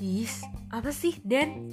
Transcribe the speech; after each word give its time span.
Is, 0.00 0.44
apa 0.68 0.92
sih, 0.92 1.16
Den? 1.24 1.72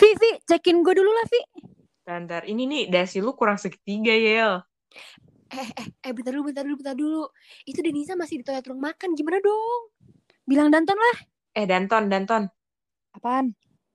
Vivi, 0.00 0.30
cekin 0.48 0.80
gue 0.80 0.96
dulu 0.96 1.12
lah, 1.12 1.26
Vi. 1.28 1.40
Bentar, 2.08 2.48
ini 2.48 2.64
nih 2.64 2.82
dasi 2.88 3.20
lu 3.20 3.36
kurang 3.36 3.60
segitiga, 3.60 4.16
Yel. 4.16 4.64
Eh, 5.52 5.68
eh, 5.76 5.88
eh, 6.08 6.12
bentar 6.16 6.32
dulu, 6.32 6.48
bentar 6.48 6.64
dulu, 6.64 6.76
bentar 6.80 6.96
dulu. 6.96 7.28
Itu 7.68 7.84
Denisa 7.84 8.16
masih 8.16 8.40
di 8.40 8.44
toilet 8.48 8.64
ruang 8.64 8.80
makan, 8.80 9.12
gimana 9.12 9.44
dong? 9.44 9.92
Bilang 10.48 10.72
Danton 10.72 10.96
lah. 10.96 11.16
Eh, 11.52 11.68
Danton, 11.68 12.08
Danton. 12.08 12.48
Apaan? 13.12 13.52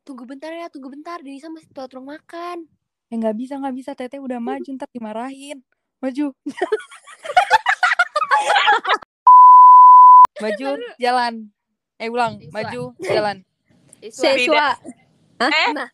Tunggu 0.08 0.24
bentar 0.24 0.56
ya, 0.56 0.72
tunggu 0.72 0.88
bentar. 0.88 1.20
Denisa 1.20 1.52
masih 1.52 1.68
di 1.68 1.76
toilet 1.76 1.92
ruang 1.92 2.16
makan. 2.16 2.64
Ya 3.12 3.16
nggak 3.20 3.36
bisa, 3.36 3.60
nggak 3.60 3.76
bisa. 3.76 3.92
Teteh 3.92 4.24
udah 4.24 4.40
maju, 4.40 4.72
ntar 4.80 4.88
dimarahin. 4.96 5.60
Maju. 6.00 6.32
maju, 10.44 10.80
jalan. 10.96 11.52
Eh, 12.00 12.08
ulang. 12.08 12.40
Siswa. 12.40 12.56
Maju, 12.56 12.82
jalan. 13.04 13.38
Siswa. 14.00 14.32
Siswa. 14.32 14.68
Eh, 15.44 15.76
Nah, 15.76 15.88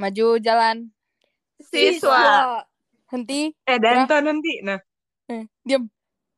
Maju, 0.00 0.38
jalan. 0.38 0.94
siswa. 1.58 2.62
Henti. 3.10 3.50
Eh, 3.66 3.78
Danton 3.82 4.22
nanti. 4.22 4.62
Nah, 4.62 4.78
Eh, 5.26 5.50
diam. 5.66 5.90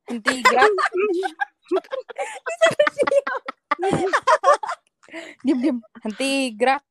Henti, 0.08 0.40
gerak. 0.40 0.72
diam, 3.12 3.40
diam. 5.46 5.78
Henti, 6.02 6.50
gerak. 6.56 6.82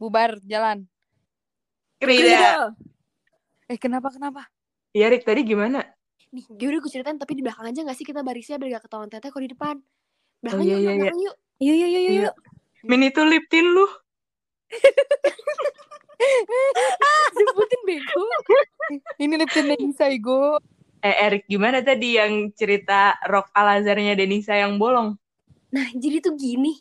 Bubar, 0.00 0.40
jalan. 0.48 0.88
Krida. 2.00 2.72
Eh, 3.68 3.76
kenapa, 3.76 4.08
kenapa? 4.10 4.48
Ya, 4.96 5.12
Rik, 5.12 5.22
tadi 5.22 5.44
gimana? 5.44 5.84
nih, 6.30 6.46
dia 6.54 6.66
udah 6.70 6.78
gue 6.78 6.90
ceritain, 6.90 7.18
tapi 7.18 7.34
di 7.34 7.42
belakang 7.42 7.66
aja 7.66 7.82
gak 7.82 7.98
sih 7.98 8.06
kita 8.06 8.22
barisnya 8.22 8.54
biar 8.54 8.78
gak 8.78 8.86
ketahuan 8.86 9.10
teteh 9.10 9.34
kalau 9.34 9.42
di 9.42 9.50
depan. 9.50 9.76
Belakang 10.40 10.62
iya, 10.62 10.70
yuk, 10.70 10.80
iya, 10.80 10.90
iya. 10.90 11.00
belakang 11.02 11.20
yuk. 11.20 11.34
Yuk, 11.60 11.76
yuk, 11.76 11.90
yuk, 11.90 12.00
yuk. 12.00 12.12
Iya. 12.14 12.30
Min 12.86 13.02
itu 13.04 13.20
liptin 13.26 13.66
lu. 13.66 13.86
Sebutin 17.36 17.80
bego. 17.84 18.24
Ini 19.20 19.34
Lipton 19.36 19.66
Denisa, 19.68 20.08
Igo. 20.08 20.56
Eh, 21.00 21.16
Erik, 21.16 21.48
gimana 21.48 21.80
tadi 21.80 22.20
yang 22.20 22.52
cerita 22.52 23.16
rok 23.28 23.48
Al-Azharnya 23.56 24.16
Denisa 24.16 24.56
yang 24.56 24.76
bolong? 24.76 25.16
Nah, 25.70 25.86
jadi 25.94 26.22
tuh 26.22 26.34
gini. 26.34 26.78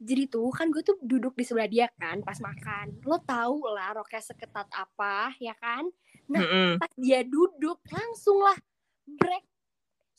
Jadi 0.00 0.32
tuh 0.32 0.48
kan 0.48 0.72
gue 0.72 0.80
tuh 0.80 0.96
duduk 1.04 1.36
di 1.36 1.44
sebelah 1.44 1.68
dia 1.68 1.86
kan 2.00 2.24
pas 2.24 2.40
makan. 2.40 3.04
Lo 3.04 3.20
tau 3.20 3.60
lah 3.68 3.92
roknya 3.92 4.22
seketat 4.24 4.72
apa, 4.72 5.36
ya 5.36 5.52
kan? 5.60 5.84
Nah, 6.32 6.40
Mm-mm. 6.40 6.80
pas 6.80 6.88
dia 6.96 7.20
duduk 7.20 7.84
langsung 7.92 8.40
lah 8.40 8.56
break 9.04 9.44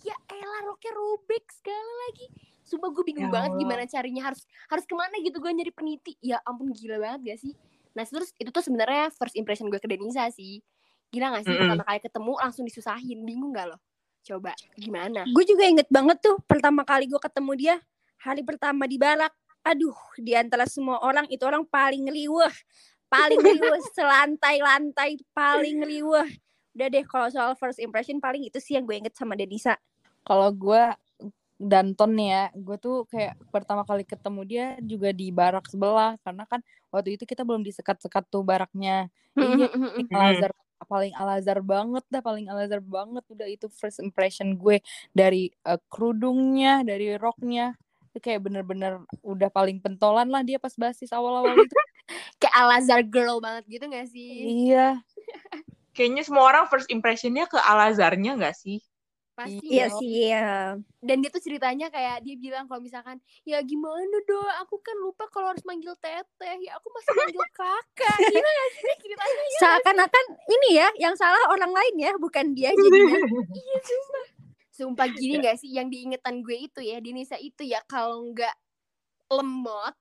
ya 0.01 0.17
elah 0.33 0.65
roknya 0.65 0.91
robek 0.97 1.45
sekali 1.53 1.93
lagi 2.09 2.27
sumpah 2.65 2.89
gue 2.89 3.03
bingung 3.05 3.29
Ya 3.29 3.33
banget 3.33 3.51
gimana 3.61 3.83
carinya 3.85 4.33
harus 4.33 4.41
harus 4.69 4.85
ke 4.89 4.93
mana 4.97 5.13
gitu 5.21 5.37
gue 5.37 5.51
nyari 5.53 5.69
peniti 5.73 6.17
ya 6.21 6.41
ampun 6.41 6.73
gila 6.73 6.97
banget 6.97 7.19
gak 7.33 7.39
sih 7.45 7.53
nah 7.93 8.01
terus 8.07 8.33
itu 8.41 8.49
tuh 8.49 8.63
sebenarnya 8.65 9.13
first 9.13 9.37
impression 9.37 9.69
gue 9.69 9.77
ke 9.77 9.85
Denisa 9.85 10.25
sih 10.33 10.63
gila 11.13 11.37
gak 11.37 11.45
sih 11.45 11.53
Mm-mm. 11.53 11.69
pertama 11.69 11.83
kali 11.85 11.99
ketemu 12.01 12.33
langsung 12.41 12.63
disusahin 12.65 13.19
bingung 13.21 13.53
gak 13.53 13.69
lo 13.69 13.77
coba 14.21 14.53
gimana 14.77 15.25
Gue 15.29 15.43
juga 15.45 15.65
inget 15.65 15.89
banget 15.89 16.17
tuh 16.21 16.37
pertama 16.45 16.85
kali 16.85 17.09
gue 17.09 17.17
ketemu 17.17 17.51
dia. 17.57 17.75
Hari 18.21 18.45
pertama 18.45 18.85
di 18.85 19.01
barak. 19.01 19.33
Aduh, 19.65 19.97
di 20.17 20.37
antara 20.37 20.69
semua 20.69 21.01
orang 21.01 21.25
itu 21.29 21.41
orang 21.41 21.65
paling 21.65 22.05
riweh. 22.05 22.53
Paling 23.09 23.41
riweh. 23.41 23.81
Selantai-lantai 23.97 25.17
paling 25.33 25.81
riweh. 25.81 26.29
Udah 26.77 26.87
deh 26.87 27.03
kalau 27.03 27.27
soal 27.33 27.53
first 27.57 27.81
impression 27.81 28.21
paling 28.21 28.45
itu 28.45 28.61
sih 28.61 28.77
yang 28.77 28.85
gue 28.85 28.95
inget 28.97 29.17
sama 29.17 29.33
Denisa. 29.33 29.75
Kalau 30.21 30.53
gue 30.53 30.83
Danton 31.61 32.17
nih 32.17 32.29
ya, 32.29 32.43
gue 32.57 32.77
tuh 32.81 33.05
kayak 33.09 33.37
pertama 33.53 33.85
kali 33.85 34.01
ketemu 34.01 34.41
dia 34.45 34.65
juga 34.81 35.13
di 35.13 35.29
barak 35.29 35.69
sebelah 35.69 36.17
karena 36.25 36.45
kan 36.49 36.61
waktu 36.89 37.17
itu 37.17 37.29
kita 37.29 37.45
belum 37.45 37.61
disekat-sekat 37.61 38.29
tuh 38.33 38.41
baraknya. 38.41 39.13
Iya, 39.37 39.69
paling 39.69 40.09
Al-Azhar 40.09 40.51
paling 40.89 41.13
Al-Azhar 41.13 41.59
banget 41.61 42.03
dah, 42.09 42.21
paling 42.25 42.49
Al-Azhar 42.49 42.81
banget 42.81 43.21
udah 43.29 43.47
itu 43.49 43.69
first 43.69 44.01
impression 44.01 44.57
gue 44.57 44.81
dari 45.13 45.53
eh, 45.53 45.79
kerudungnya, 45.89 46.81
dari 46.81 47.13
roknya. 47.17 47.77
Itu 48.11 48.19
kayak 48.19 48.43
bener-bener 48.43 48.99
udah 49.23 49.47
paling 49.47 49.79
pentolan 49.79 50.27
lah 50.27 50.43
dia 50.43 50.59
pas 50.59 50.75
basis 50.75 51.09
awal-awal 51.15 51.55
itu. 51.55 51.75
kayak 52.43 52.55
Al-Azhar 52.59 53.01
girl 53.07 53.39
banget 53.39 53.63
gitu 53.71 53.87
gak 53.87 54.07
sih 54.11 54.67
iya. 54.67 54.99
Kayaknya 55.95 56.23
semua 56.23 56.47
orang 56.47 56.65
first 56.71 56.87
impressionnya 56.87 57.47
ke 57.51 57.59
Al-Azharnya 57.59 58.39
nggak 58.39 58.55
sih? 58.55 58.79
pasti 59.31 59.65
Iya 59.73 59.87
sih, 59.97 60.09
iya. 60.27 60.75
dan 61.01 61.17
dia 61.23 61.31
tuh 61.33 61.41
ceritanya 61.41 61.87
kayak 61.89 62.21
dia 62.21 62.35
bilang 62.37 62.69
kalau 62.69 62.83
misalkan 62.83 63.17
ya 63.41 63.57
gimana 63.65 64.17
dong 64.29 64.45
aku 64.61 64.77
kan 64.83 64.93
lupa 65.01 65.25
kalau 65.33 65.49
harus 65.49 65.63
manggil 65.65 65.95
teteh 65.97 66.57
ya 66.61 66.77
aku 66.77 66.87
masih 66.93 67.11
manggil 67.15 67.45
kakak 67.55 68.17
gila 68.29 68.49
gak 68.51 68.69
sih 68.75 68.81
dia 68.85 68.95
ceritanya 69.01 69.41
ya 69.41 69.59
Seakan-akan 69.63 70.25
ini 70.45 70.69
ya, 70.77 70.87
yang 71.01 71.15
salah 71.17 71.41
orang 71.49 71.71
lain 71.73 71.95
ya, 71.97 72.11
bukan 72.21 72.53
dia 72.53 72.69
jadinya. 72.75 73.17
iya 73.55 73.77
sumpah 73.81 74.20
sumpah 74.81 75.07
gini 75.13 75.37
gak 75.37 75.61
sih 75.61 75.69
yang 75.77 75.93
diingetan 75.93 76.41
gue 76.41 76.57
itu 76.57 76.81
ya 76.81 76.97
Denisa 76.97 77.37
itu 77.37 77.61
ya 77.61 77.85
kalau 77.85 78.25
nggak 78.33 78.55
lemot 79.29 79.93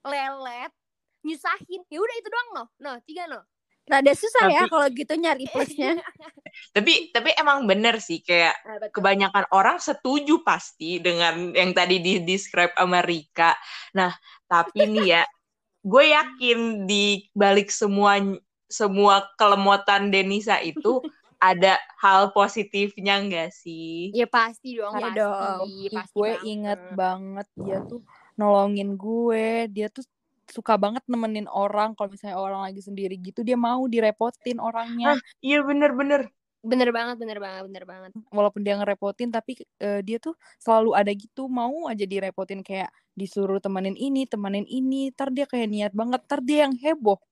lelet 0.00 0.72
nyusahin 1.20 1.84
ya 1.92 1.98
udah 2.00 2.16
itu 2.16 2.28
doang 2.32 2.48
no 2.56 2.64
no 2.80 2.92
tiga 3.04 3.28
no 3.28 3.44
Rada 3.88 4.12
susah 4.12 4.52
ya 4.52 4.68
Tapi- 4.68 4.70
kalau 4.70 4.86
gitu 4.92 5.14
nyari 5.16 5.44
plusnya. 5.48 5.96
Tapi 6.76 7.08
tapi 7.08 7.32
emang 7.40 7.64
bener 7.64 7.96
sih 8.04 8.20
kayak 8.20 8.52
Nah, 8.60 8.92
kebanyakan 8.92 9.48
orang 9.48 9.80
setuju 9.80 10.44
pasti 10.44 11.00
dengan 11.00 11.56
yang 11.56 11.72
tadi 11.72 11.96
di 11.96 12.20
describe 12.20 12.76
sama 12.76 13.00
Rika. 13.00 13.56
Nah, 13.96 14.12
tapi 14.44 14.84
nih 14.84 15.06
ya, 15.16 15.22
gue 15.90 16.04
yakin 16.12 16.84
di 16.84 17.24
balik 17.32 17.72
semua 17.72 18.20
semua 18.68 19.24
kelemotan 19.40 20.12
Denisa 20.12 20.60
itu 20.60 21.00
ada 21.38 21.78
hal 22.02 22.34
positifnya 22.34 23.22
enggak 23.22 23.54
sih? 23.54 24.10
ya 24.10 24.26
pasti 24.26 24.74
dong 24.74 24.94
Iya 24.94 25.06
pasti 25.06 25.18
dong. 25.18 25.66
Pasti 25.94 26.14
gue 26.14 26.30
banget. 26.34 26.50
inget 26.50 26.80
banget 26.98 27.48
dia 27.54 27.78
tuh 27.86 28.00
nolongin 28.34 28.98
gue. 28.98 29.70
Dia 29.70 29.86
tuh 29.90 30.02
suka 30.50 30.74
banget 30.74 31.04
nemenin 31.06 31.46
orang. 31.46 31.94
Kalau 31.94 32.10
misalnya 32.10 32.38
orang 32.42 32.62
lagi 32.66 32.82
sendiri 32.82 33.14
gitu 33.22 33.46
dia 33.46 33.54
mau 33.54 33.86
direpotin 33.86 34.58
orangnya. 34.58 35.18
Iya 35.38 35.62
bener-bener. 35.62 36.30
bener 36.58 36.90
banget 36.90 37.22
bener 37.22 37.38
banget 37.38 37.62
bener 37.70 37.84
banget. 37.86 38.10
Walaupun 38.34 38.66
dia 38.66 38.74
ngerepotin 38.74 39.30
tapi 39.30 39.62
eh, 39.78 40.02
dia 40.02 40.18
tuh 40.18 40.34
selalu 40.58 40.90
ada 40.98 41.14
gitu. 41.14 41.46
Mau 41.46 41.86
aja 41.86 42.02
direpotin 42.02 42.66
kayak 42.66 42.90
disuruh 43.14 43.62
temenin 43.62 43.94
ini 43.94 44.26
temenin 44.26 44.66
ini. 44.66 45.14
Ntar 45.14 45.30
dia 45.30 45.46
kayak 45.46 45.70
niat 45.70 45.92
banget. 45.94 46.18
Ntar 46.26 46.42
dia 46.42 46.66
yang 46.66 46.74
heboh 46.74 47.22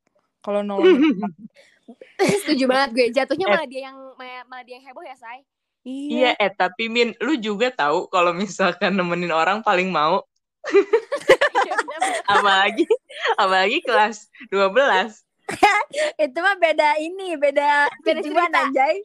kalau 0.47 0.63
nolongin 0.63 1.19
orang. 1.19 1.35
setuju 2.43 2.65
banget 2.67 2.91
gue 2.95 3.07
jatuhnya 3.13 3.47
Eh. 3.47 3.53
malah 3.53 3.67
dia 3.67 3.83
yang 3.91 3.97
malah 4.47 4.63
dia 4.63 4.79
yang 4.79 4.87
heboh 4.87 5.03
ya 5.03 5.15
say 5.15 5.43
iya 5.83 6.31
Iya, 6.31 6.31
eh 6.39 6.51
tapi 6.51 6.87
Min, 6.87 7.15
lu 7.19 7.35
juga 7.37 7.71
tahu 7.71 8.07
kalau 8.07 8.31
misalkan 8.33 8.95
nemenin 8.95 9.31
orang 9.31 9.59
paling 9.61 9.87
mau 9.87 10.23
Iya, 10.67 11.75
apalagi 12.35 12.87
apalagi 13.35 13.79
kelas 13.83 14.27
12. 14.51 14.75
Itu 16.27 16.39
mah 16.43 16.59
beda 16.59 16.99
ini, 16.99 17.39
beda 17.39 17.87
Beda 18.03 18.19
tujuan 18.19 18.51
anjay. 18.51 18.99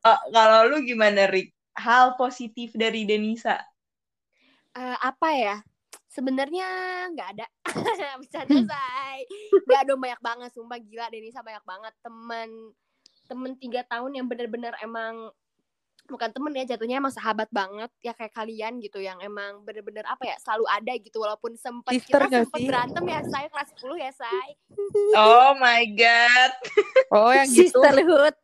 Oh, 0.00 0.18
kalau 0.32 0.72
lu 0.72 0.80
gimana, 0.80 1.28
Rik? 1.28 1.52
Hal 1.76 2.16
positif 2.16 2.72
dari 2.72 3.04
Denisa? 3.04 3.60
Eh, 4.72 4.96
apa 4.98 5.28
ya 5.32 5.56
sebenarnya 6.08 6.64
nggak 7.12 7.28
ada 7.36 7.46
bercanda 8.20 8.58
say 8.66 9.18
nggak 9.66 9.80
ada 9.86 9.92
banyak 9.94 10.20
banget 10.22 10.50
sumpah 10.54 10.78
gila 10.78 11.06
Denisa 11.10 11.40
banyak 11.42 11.64
banget 11.66 11.94
temen 12.00 12.48
temen 13.24 13.52
tiga 13.56 13.80
tahun 13.88 14.10
yang 14.20 14.26
bener-bener 14.28 14.76
emang 14.84 15.32
bukan 16.04 16.28
temen 16.28 16.52
ya 16.52 16.76
jatuhnya 16.76 17.00
emang 17.00 17.16
sahabat 17.16 17.48
banget 17.48 17.88
ya 18.04 18.12
kayak 18.12 18.36
kalian 18.36 18.76
gitu 18.84 19.00
yang 19.00 19.16
emang 19.24 19.64
bener-bener 19.64 20.04
apa 20.04 20.28
ya 20.28 20.36
selalu 20.36 20.68
ada 20.68 20.92
gitu 21.00 21.16
walaupun 21.16 21.56
Sister 21.56 22.28
kita 22.28 22.44
sih? 22.44 22.68
berantem 22.68 23.04
ya 23.08 23.20
saya 23.24 23.48
kelas 23.48 23.72
10 23.80 24.04
ya 24.04 24.12
say 24.12 24.48
Oh 25.16 25.56
my 25.56 25.80
god. 25.96 26.52
oh 27.16 27.32
yang 27.32 27.48
gitu 27.48 27.80
Sisterhood. 27.80 28.36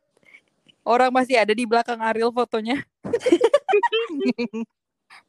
orang 0.81 1.13
masih 1.13 1.37
ada 1.37 1.53
di 1.53 1.69
belakang 1.69 2.01
Ariel 2.01 2.33
fotonya 2.33 2.81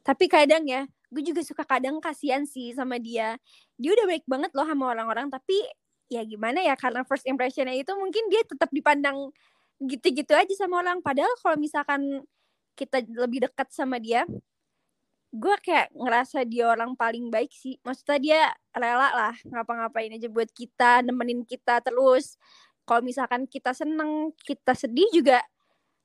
Tapi 0.03 0.25
kadang 0.27 0.67
ya, 0.67 0.83
gue 1.13 1.23
juga 1.23 1.45
suka 1.45 1.63
kadang 1.63 2.01
kasihan 2.01 2.43
sih 2.43 2.73
sama 2.73 2.97
dia. 2.97 3.37
Dia 3.77 3.93
udah 3.93 4.05
baik 4.09 4.25
banget 4.25 4.51
loh 4.57 4.65
sama 4.65 4.89
orang-orang, 4.97 5.29
tapi 5.29 5.55
ya 6.09 6.25
gimana 6.25 6.59
ya 6.65 6.73
karena 6.75 7.05
first 7.05 7.23
impressionnya 7.29 7.77
itu 7.77 7.93
mungkin 7.95 8.27
dia 8.33 8.41
tetap 8.43 8.69
dipandang 8.73 9.29
gitu-gitu 9.79 10.33
aja 10.33 10.53
sama 10.57 10.81
orang. 10.81 10.99
Padahal 11.05 11.31
kalau 11.39 11.57
misalkan 11.61 12.25
kita 12.73 13.05
lebih 13.05 13.45
dekat 13.45 13.69
sama 13.69 14.01
dia, 14.01 14.25
gue 15.33 15.55
kayak 15.65 15.89
ngerasa 15.97 16.45
dia 16.45 16.69
orang 16.69 16.93
paling 16.93 17.33
baik 17.33 17.49
sih 17.49 17.81
maksudnya 17.81 18.17
dia 18.21 18.41
rela 18.69 19.09
lah 19.09 19.33
ngapa-ngapain 19.49 20.13
aja 20.13 20.29
buat 20.29 20.45
kita 20.53 21.01
nemenin 21.01 21.41
kita 21.41 21.81
terus 21.81 22.37
kalau 22.85 23.01
misalkan 23.01 23.49
kita 23.49 23.73
seneng 23.73 24.29
kita 24.45 24.77
sedih 24.77 25.09
juga 25.09 25.41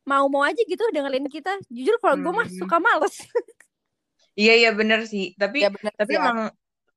mau-mau 0.09 0.41
aja 0.49 0.57
gitu 0.65 0.81
dengerin 0.97 1.29
kita 1.29 1.61
jujur 1.69 2.01
kalau 2.01 2.17
gue 2.17 2.33
mah 2.33 2.49
Hmm. 2.49 2.57
suka 2.57 2.81
males 2.81 3.21
Iya 4.39 4.53
iya 4.55 4.71
bener 4.71 5.01
sih. 5.11 5.35
Tapi 5.35 5.67
Ya 5.67 5.71
bener 5.75 5.93
tapi 5.99 6.15
sih, 6.15 6.19
emang 6.23 6.39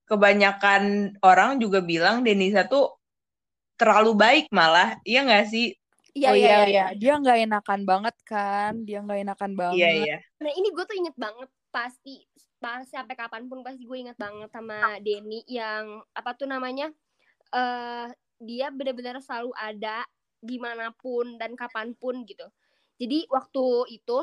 kebanyakan 0.06 0.84
orang 1.26 1.58
juga 1.58 1.82
bilang 1.82 2.22
Denisa 2.22 2.70
tuh 2.70 2.94
terlalu 3.82 4.14
baik 4.14 4.46
malah. 4.54 5.02
Iya 5.02 5.26
nggak 5.26 5.46
sih? 5.50 5.74
iya 6.12 6.30
oh 6.32 6.36
iya 6.36 6.44
iya 6.44 6.52
iya 6.52 6.68
iya 6.68 6.86
dia 6.92 7.14
nggak 7.16 7.40
enakan 7.48 7.82
banget 7.88 8.16
kan 8.28 8.84
dia 8.84 9.00
nggak 9.00 9.20
enakan 9.24 9.52
banget 9.56 9.80
Iya 9.80 9.90
iya. 9.96 10.18
Nah 10.44 10.52
ini 10.52 10.68
gue 10.76 10.84
tuh 10.84 10.98
inget 11.00 11.16
banget 11.16 11.50
pasti 11.72 12.28
pas 12.60 12.84
sampai 12.84 13.16
kapan 13.16 13.48
pun 13.48 13.64
pasti 13.64 13.88
gue 13.88 13.98
inget 13.98 14.18
banget 14.20 14.52
sama 14.52 15.00
Denny 15.00 15.42
yang 15.48 16.04
apa 16.12 16.36
tuh 16.36 16.52
namanya 16.52 16.92
eh 17.56 18.08
dia 18.44 18.68
benar-benar 18.76 19.24
selalu 19.24 19.56
ada 19.56 20.04
di 20.42 20.58
mana 20.60 20.92
pun 20.92 21.40
dan 21.40 21.56
kapan 21.56 21.96
pun 21.96 22.28
gitu. 22.28 22.44
Jadi 23.00 23.26
waktu 23.32 23.66
itu 23.96 24.18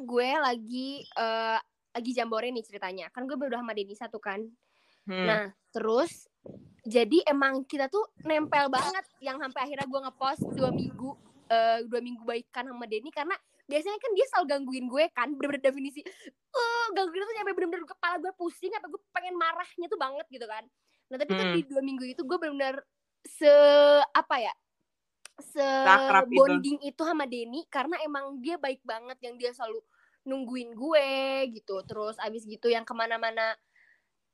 gue 0.00 0.30
lagi 0.42 1.06
eh 1.06 1.58
lagi 1.90 2.10
jambore 2.14 2.48
nih 2.50 2.64
ceritanya. 2.64 3.06
Kan 3.10 3.26
gue 3.26 3.36
berdua 3.38 3.62
sama 3.62 3.74
Denny 3.74 3.94
satu 3.94 4.18
kan. 4.18 4.42
Hmm. 5.08 5.26
Nah 5.26 5.42
terus 5.70 6.28
jadi 6.82 7.22
emang 7.28 7.62
kita 7.68 7.86
tuh 7.92 8.02
nempel 8.24 8.72
banget 8.72 9.04
yang 9.20 9.36
sampai 9.36 9.68
akhirnya 9.68 9.86
gue 9.86 10.00
ngepost 10.08 10.42
dua 10.56 10.70
minggu 10.72 11.10
eh, 11.46 11.78
dua 11.86 12.00
minggu 12.00 12.22
baikan 12.24 12.64
sama 12.68 12.88
Denny 12.88 13.12
karena 13.12 13.36
biasanya 13.70 13.98
kan 14.02 14.10
dia 14.18 14.26
selalu 14.26 14.46
gangguin 14.50 14.86
gue 14.90 15.04
kan 15.14 15.28
bener-bener 15.30 15.62
definisi 15.62 16.02
eh 16.02 16.86
gangguin 16.90 17.22
tuh 17.22 17.36
sampai 17.38 17.54
bener-bener 17.54 17.86
kepala 17.86 18.18
gue 18.18 18.32
pusing 18.34 18.74
sampai 18.74 18.90
gue 18.90 19.00
pengen 19.14 19.34
marahnya 19.38 19.86
tuh 19.86 20.00
banget 20.00 20.26
gitu 20.26 20.46
kan 20.50 20.66
nah 21.06 21.16
tapi 21.18 21.32
kan 21.38 21.46
Hmm. 21.50 21.54
di 21.54 21.62
dua 21.70 21.82
minggu 21.82 22.04
itu 22.06 22.22
gue 22.26 22.38
bener-bener 22.38 22.82
se 23.22 23.52
apa 24.10 24.36
ya 24.42 24.54
se 25.38 25.62
Seakrab 25.62 26.26
itu. 26.26 26.34
bonding 26.34 26.78
itu 26.82 27.02
sama 27.06 27.24
Denny 27.30 27.62
karena 27.70 27.94
emang 28.02 28.42
dia 28.42 28.58
baik 28.58 28.82
banget 28.82 29.18
yang 29.22 29.38
dia 29.38 29.54
selalu 29.54 29.78
nungguin 30.26 30.74
gue 30.76 31.08
gitu. 31.54 31.82
Terus 31.86 32.16
abis 32.20 32.44
gitu 32.48 32.68
yang 32.72 32.84
ke 32.84 32.94
mana-mana 32.96 33.54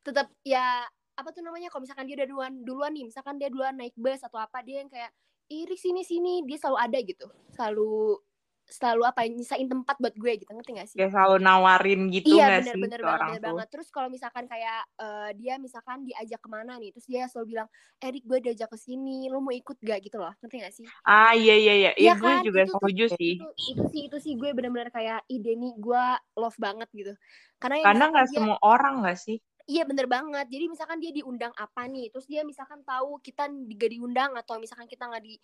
tetap 0.06 0.31
ya 0.47 0.87
apa 1.17 1.29
tuh 1.33 1.43
namanya 1.43 1.73
kalau 1.73 1.83
misalkan 1.83 2.06
dia 2.06 2.23
udah 2.23 2.29
duluan 2.29 2.53
duluan 2.62 2.93
nih 2.94 3.05
misalkan 3.09 3.41
dia 3.41 3.50
duluan 3.50 3.75
naik 3.75 3.97
bus 3.97 4.23
atau 4.23 4.38
apa 4.38 4.62
dia 4.62 4.85
yang 4.85 4.91
kayak 4.93 5.11
iri 5.50 5.77
sini 5.79 6.03
sini. 6.03 6.43
Dia 6.47 6.59
selalu 6.61 6.79
ada 6.79 6.99
gitu 7.03 7.27
selalu 7.55 8.21
selalu 8.67 9.03
apa 9.07 9.23
ya, 9.23 9.31
nyisain 9.31 9.65
tempat 9.65 9.95
buat 9.97 10.11
gue 10.13 10.33
gitu 10.43 10.51
ngerti 10.51 10.71
gak 10.75 10.89
sih 10.91 10.99
Kayak 10.99 11.13
selalu 11.15 11.37
nawarin 11.39 12.01
gitu 12.11 12.35
iya 12.35 12.51
nggak 12.51 12.61
bener 12.61 12.75
sih 12.75 12.83
bener 12.83 13.01
banget 13.01 13.15
orang 13.15 13.29
bener 13.31 13.39
tuh? 13.39 13.47
banget 13.55 13.69
terus 13.71 13.89
kalau 13.89 14.09
misalkan 14.11 14.45
kayak 14.45 14.79
eh, 14.99 15.31
dia 15.39 15.55
misalkan 15.57 15.99
diajak 16.03 16.41
ke 16.43 16.49
mana 16.51 16.73
nih 16.77 16.91
terus 16.91 17.07
dia 17.07 17.23
selalu 17.27 17.47
bilang 17.53 17.69
Erik 17.99 18.25
gue 18.27 18.39
diajak 18.43 18.69
ke 18.69 18.77
sini 18.77 19.31
lo 19.31 19.39
mau 19.39 19.55
ikut 19.55 19.79
gak 19.79 19.99
gitu 20.03 20.19
loh 20.19 20.35
ngerti 20.43 20.57
gak 20.61 20.75
sih 20.75 20.87
Ah 21.03 21.31
iya 21.33 21.55
iya 21.55 21.75
iya. 21.75 21.91
Iya 21.95 21.95
Iya 21.95 22.13
gue 22.19 22.33
kan? 22.33 22.43
juga 22.43 22.61
Itu 22.61 22.67
tuh- 22.67 22.75
setuju 22.83 23.05
sih. 23.15 23.35
itu, 23.39 23.47
itu 23.71 23.83
sih 23.95 24.03
itu 24.11 24.17
sih 24.19 24.33
gue 24.35 24.51
bener-bener 24.51 24.91
kayak 24.91 25.23
ide 25.27 25.53
nih 25.55 25.73
gue 25.79 26.05
love 26.35 26.59
banget 26.59 26.89
gitu 26.91 27.13
karena 27.57 27.77
Karena 27.81 28.05
nggak 28.11 28.27
dia- 28.29 28.37
semua 28.37 28.57
orang 28.61 28.95
nggak 29.07 29.17
sih? 29.17 29.39
Iya 29.67 29.83
bener 29.83 30.07
banget. 30.07 30.47
Jadi 30.47 30.65
misalkan 30.71 31.03
dia 31.03 31.11
diundang 31.11 31.51
apa 31.59 31.91
nih, 31.91 32.07
terus 32.15 32.31
dia 32.31 32.47
misalkan 32.47 32.87
tahu 32.87 33.19
kita 33.19 33.51
gak 33.51 33.91
diundang 33.91 34.31
atau 34.39 34.63
misalkan 34.63 34.87
kita 34.87 35.11
nggak 35.11 35.25
di 35.27 35.35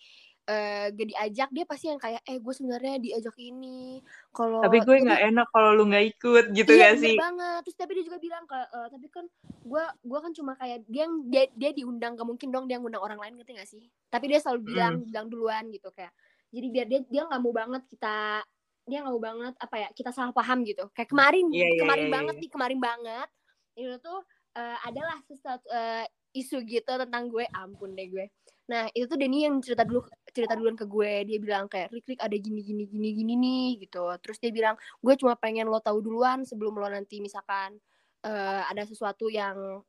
eh, 0.46 0.94
gak 0.94 1.08
diajak, 1.10 1.48
dia 1.50 1.64
pasti 1.66 1.90
yang 1.90 1.98
kayak 1.98 2.22
eh 2.22 2.38
gue 2.38 2.54
sebenarnya 2.54 3.02
diajak 3.02 3.34
ini. 3.42 3.98
Kalau 4.30 4.62
Tapi 4.62 4.78
gue 4.78 4.96
nggak 5.02 5.22
enak 5.26 5.46
kalau 5.50 5.74
lu 5.74 5.90
nggak 5.90 6.06
ikut 6.14 6.44
gitu 6.54 6.70
iya 6.70 6.94
bener 6.94 7.02
sih? 7.02 7.16
banget. 7.18 7.60
Terus 7.66 7.76
tapi 7.82 7.92
dia 7.98 8.04
juga 8.06 8.18
bilang 8.22 8.44
ke 8.46 8.58
eh, 8.62 8.88
tapi 8.94 9.06
kan 9.10 9.24
gue 9.62 9.84
gua 10.06 10.18
kan 10.22 10.32
cuma 10.34 10.52
kayak 10.54 10.78
dia 10.86 11.02
yang 11.02 11.14
dia, 11.26 11.44
dia 11.58 11.70
diundang 11.74 12.14
gak 12.14 12.28
mungkin 12.30 12.48
dong 12.54 12.70
dia 12.70 12.78
ngundang 12.78 13.02
orang 13.02 13.18
lain 13.18 13.34
ngerti 13.42 13.58
gak 13.58 13.66
sih? 13.66 13.90
Tapi 14.06 14.24
dia 14.30 14.38
selalu 14.38 14.70
bilang 14.70 14.94
bilang 15.02 15.26
duluan 15.26 15.66
gitu 15.74 15.90
kayak. 15.90 16.14
Jadi 16.54 16.66
biar 16.70 16.86
dia 16.86 17.00
dia 17.10 17.22
nggak 17.26 17.42
mau 17.42 17.50
banget 17.50 17.82
kita 17.90 18.46
dia 18.86 18.98
nggak 19.02 19.14
mau 19.14 19.22
banget 19.22 19.54
apa 19.58 19.76
ya 19.82 19.88
kita 19.90 20.14
salah 20.14 20.30
paham 20.30 20.62
gitu. 20.62 20.86
Kayak 20.94 21.10
kemarin 21.10 21.50
Iya, 21.50 21.66
iya, 21.66 21.80
kemarin 21.82 22.06
iya, 22.06 22.14
banget 22.14 22.34
iya. 22.38 22.42
nih 22.46 22.50
kemarin 22.54 22.78
banget 22.78 23.28
itu 23.76 23.96
tuh 24.00 24.20
eh, 24.58 24.78
adalah 24.86 25.18
sesuatu 25.26 25.66
eh, 25.72 26.06
isu 26.32 26.64
gitu 26.64 26.92
tentang 26.96 27.28
gue 27.28 27.44
ampun 27.52 27.92
deh 27.96 28.08
gue. 28.08 28.26
Nah 28.70 28.88
itu 28.96 29.04
tuh 29.10 29.18
Denny 29.20 29.44
yang 29.44 29.60
cerita 29.60 29.84
dulu 29.84 30.04
cerita 30.32 30.56
duluan 30.56 30.76
ke 30.78 30.86
gue 30.88 31.12
dia 31.28 31.38
bilang 31.42 31.68
kayak 31.68 31.92
Rik 31.92 32.20
ada 32.20 32.36
gini 32.36 32.60
gini 32.64 32.84
gini 32.88 33.08
gini 33.12 33.32
nih 33.36 33.68
gitu. 33.88 34.04
Terus 34.22 34.38
dia 34.40 34.52
bilang 34.54 34.74
gue 35.00 35.14
cuma 35.20 35.34
pengen 35.36 35.68
lo 35.68 35.80
tahu 35.80 36.00
duluan 36.00 36.44
sebelum 36.48 36.78
lo 36.80 36.88
nanti 36.88 37.20
misalkan 37.20 37.76
eh, 38.24 38.62
ada 38.70 38.82
sesuatu 38.88 39.28
yang 39.28 39.82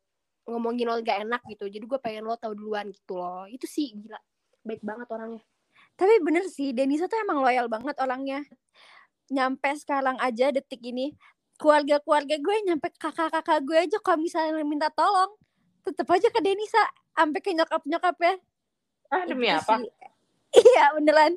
ngomongin 0.47 0.85
lo 0.91 0.99
gak 0.99 1.23
enak 1.23 1.41
gitu 1.47 1.71
jadi 1.71 1.85
gue 1.87 1.99
pengen 2.03 2.27
lo 2.27 2.35
tahu 2.35 2.51
duluan 2.51 2.91
gitu 2.91 3.15
loh 3.15 3.47
itu 3.47 3.63
sih 3.63 3.95
gila 3.95 4.19
baik 4.67 4.83
banget 4.83 5.07
orangnya 5.11 5.43
Tapi 5.93 6.13
bener 6.25 6.45
sih, 6.49 6.73
Denisa 6.73 7.05
tuh 7.05 7.21
emang 7.21 7.41
loyal 7.45 7.69
banget 7.69 7.93
orangnya. 8.01 8.41
Nyampe 9.29 9.69
sekarang 9.77 10.17
aja 10.21 10.49
detik 10.49 10.81
ini, 10.81 11.13
keluarga-keluarga 11.63 12.35
gue 12.43 12.55
nyampe 12.67 12.91
kakak-kakak 12.99 13.63
gue 13.63 13.77
aja 13.87 13.97
kalau 14.03 14.19
misalnya 14.19 14.59
minta 14.67 14.91
tolong, 14.91 15.31
tetep 15.87 16.03
aja 16.11 16.27
ke 16.27 16.43
Denisa, 16.43 16.83
sampai 17.15 17.39
ke 17.39 17.55
nyokap-nyokapnya. 17.55 18.35
Ah 19.07 19.23
demi 19.23 19.47
Itu 19.47 19.63
apa? 19.63 19.79
sih. 19.79 19.87
Iya 20.53 20.93
beneran. 20.93 21.33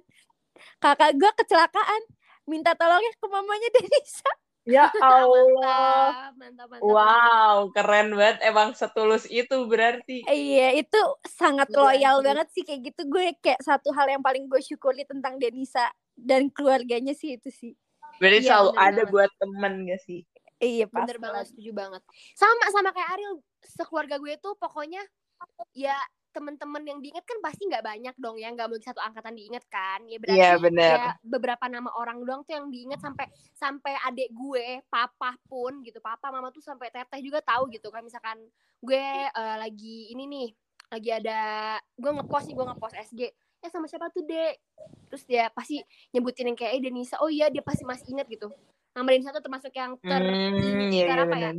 Kakak 0.76 1.16
gue 1.16 1.30
kecelakaan, 1.40 2.02
minta 2.44 2.74
tolongnya 2.74 3.14
ke 3.16 3.26
mamanya 3.30 3.68
Denisa. 3.78 4.30
Ya 4.66 4.90
Allah. 4.98 6.34
mantap 6.34 6.34
mantap 6.36 6.66
mantap 6.74 6.82
Wow, 6.82 7.70
keren 7.70 8.18
banget. 8.18 8.42
Emang 8.42 8.74
setulus 8.74 9.30
itu 9.30 9.56
berarti. 9.70 10.26
Iya, 10.26 10.74
itu 10.74 11.00
sangat 11.22 11.70
Iya 11.70 11.78
loyal 11.78 12.16
banget 12.26 12.50
sih 12.50 12.66
kayak 12.66 12.92
gitu. 12.92 13.06
Gue 13.06 13.30
kayak 13.38 13.62
satu 13.62 13.94
hal 13.94 14.10
yang 14.10 14.20
paling 14.26 14.50
gue 14.50 14.58
syukuri 14.58 15.06
tentang 15.06 15.38
Denisa 15.38 15.86
dan 16.18 16.50
keluarganya 16.50 17.14
sih 17.14 17.38
itu 17.38 17.48
sih. 17.48 17.72
Berarti 18.16 18.38
Iya, 18.38 18.48
selalu 18.48 18.70
bener 18.70 18.80
ada 18.82 18.94
banget. 18.96 19.12
buat 19.12 19.30
temen 19.36 19.72
gak 19.86 20.00
sih? 20.02 20.20
Iya, 20.56 20.84
pas 20.88 21.04
bener 21.04 21.18
banget 21.20 21.44
setuju 21.52 21.70
banget 21.76 22.02
sama 22.32 22.64
sama 22.72 22.88
kayak 22.88 23.12
Ariel 23.12 23.34
sekeluarga 23.60 24.16
gue 24.16 24.40
tuh 24.40 24.56
pokoknya 24.56 25.04
ya 25.76 25.92
temen-temen 26.32 26.80
yang 26.80 26.98
diinget 27.00 27.24
kan 27.24 27.40
pasti 27.40 27.64
nggak 27.64 27.80
banyak 27.80 28.12
dong 28.16 28.36
ya 28.36 28.48
nggak 28.52 28.68
mungkin 28.68 28.84
satu 28.84 29.00
angkatan 29.00 29.36
diinget 29.36 29.64
kan 29.68 30.00
ya 30.04 30.16
berarti 30.16 30.36
Iya, 30.36 30.52
bener. 30.56 30.96
ya 30.96 31.08
beberapa 31.20 31.64
nama 31.64 31.92
orang 31.92 32.24
doang 32.24 32.40
tuh 32.44 32.56
yang 32.56 32.68
diinget 32.68 33.00
sampai 33.00 33.24
sampai 33.52 34.00
adik 34.04 34.32
gue 34.32 34.80
papa 34.88 35.36
pun 35.44 35.80
gitu 35.80 36.00
papa 36.00 36.28
mama 36.28 36.48
tuh 36.48 36.64
sampai 36.64 36.88
teteh 36.88 37.20
juga 37.20 37.44
tahu 37.44 37.68
gitu 37.68 37.92
kan 37.92 38.00
misalkan 38.00 38.40
gue 38.80 39.04
eh, 39.28 39.56
lagi 39.60 40.08
ini 40.08 40.24
nih 40.24 40.48
lagi 40.88 41.10
ada 41.10 41.40
gue 41.92 42.10
ngepost 42.16 42.48
nih 42.48 42.56
gue 42.56 42.64
ngepost 42.64 42.96
SG 43.12 43.20
eh 43.66 43.70
sama 43.74 43.90
siapa 43.90 44.14
tuh 44.14 44.22
dek 44.22 44.54
terus 45.10 45.26
dia 45.26 45.50
pasti 45.50 45.82
nyebutin 46.14 46.54
yang 46.54 46.58
kayak 46.58 46.78
eh 46.78 46.80
Denisa 46.86 47.18
oh 47.18 47.26
iya 47.26 47.50
dia 47.50 47.60
pasti 47.66 47.82
masih 47.82 48.14
inget 48.14 48.26
gitu 48.30 48.54
nama 48.94 49.10
Denisa 49.10 49.34
tuh 49.34 49.42
termasuk 49.42 49.74
yang 49.74 49.98
ter 49.98 50.22
Hmm, 50.22 50.88
iya, 50.94 51.04
iya 51.10 51.14
apa 51.26 51.36
ya 51.36 51.52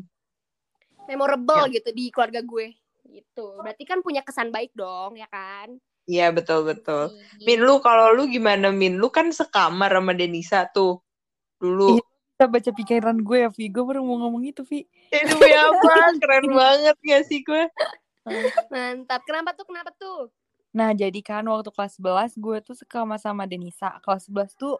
memorable 1.11 1.67
gitu 1.75 1.89
di 1.91 2.07
keluarga 2.07 2.39
gue 2.39 2.71
gitu 3.11 3.59
berarti 3.59 3.83
kan 3.83 3.99
punya 3.99 4.23
kesan 4.23 4.51
baik 4.51 4.71
dong 4.71 5.19
ya 5.19 5.27
kan 5.27 5.75
Iya, 6.07 6.31
betul-betul. 6.31 7.11
Gitu. 7.35 7.43
Min, 7.43 7.67
lu 7.67 7.83
kalau 7.83 8.15
lu 8.15 8.31
gimana, 8.31 8.71
Min? 8.71 8.95
Lu 8.95 9.11
kan 9.11 9.27
sekamar 9.27 9.91
sama 9.91 10.15
Denisa 10.15 10.63
tuh. 10.71 11.03
Dulu. 11.59 11.99
Iya. 11.99 12.03
Kita 12.31 12.45
baca 12.47 12.71
pikiran 12.71 13.17
gue 13.27 13.37
ya, 13.43 13.51
Vi. 13.51 13.67
Gue 13.67 13.83
baru 13.83 14.07
mau 14.07 14.15
ngomong 14.23 14.47
itu, 14.47 14.63
Vi. 14.63 14.87
Itu 15.11 15.35
apa? 15.35 15.91
Keren 16.23 16.47
banget 16.55 16.95
gak 17.03 17.23
sih 17.27 17.43
gue? 17.43 17.67
mantap 18.71 19.23
kenapa 19.23 19.55
tuh 19.55 19.65
kenapa 19.67 19.91
tuh 19.95 20.27
Nah, 20.77 20.93
jadi 20.93 21.19
kan 21.25 21.43
waktu 21.49 21.69
kelas 21.73 21.97
11 21.97 22.31
gue 22.37 22.57
tuh 22.61 22.75
suka 22.77 23.01
sama 23.01 23.17
sama 23.17 23.43
Denisa. 23.49 23.97
Kelas 24.05 24.29
11 24.29 24.53
tuh 24.53 24.77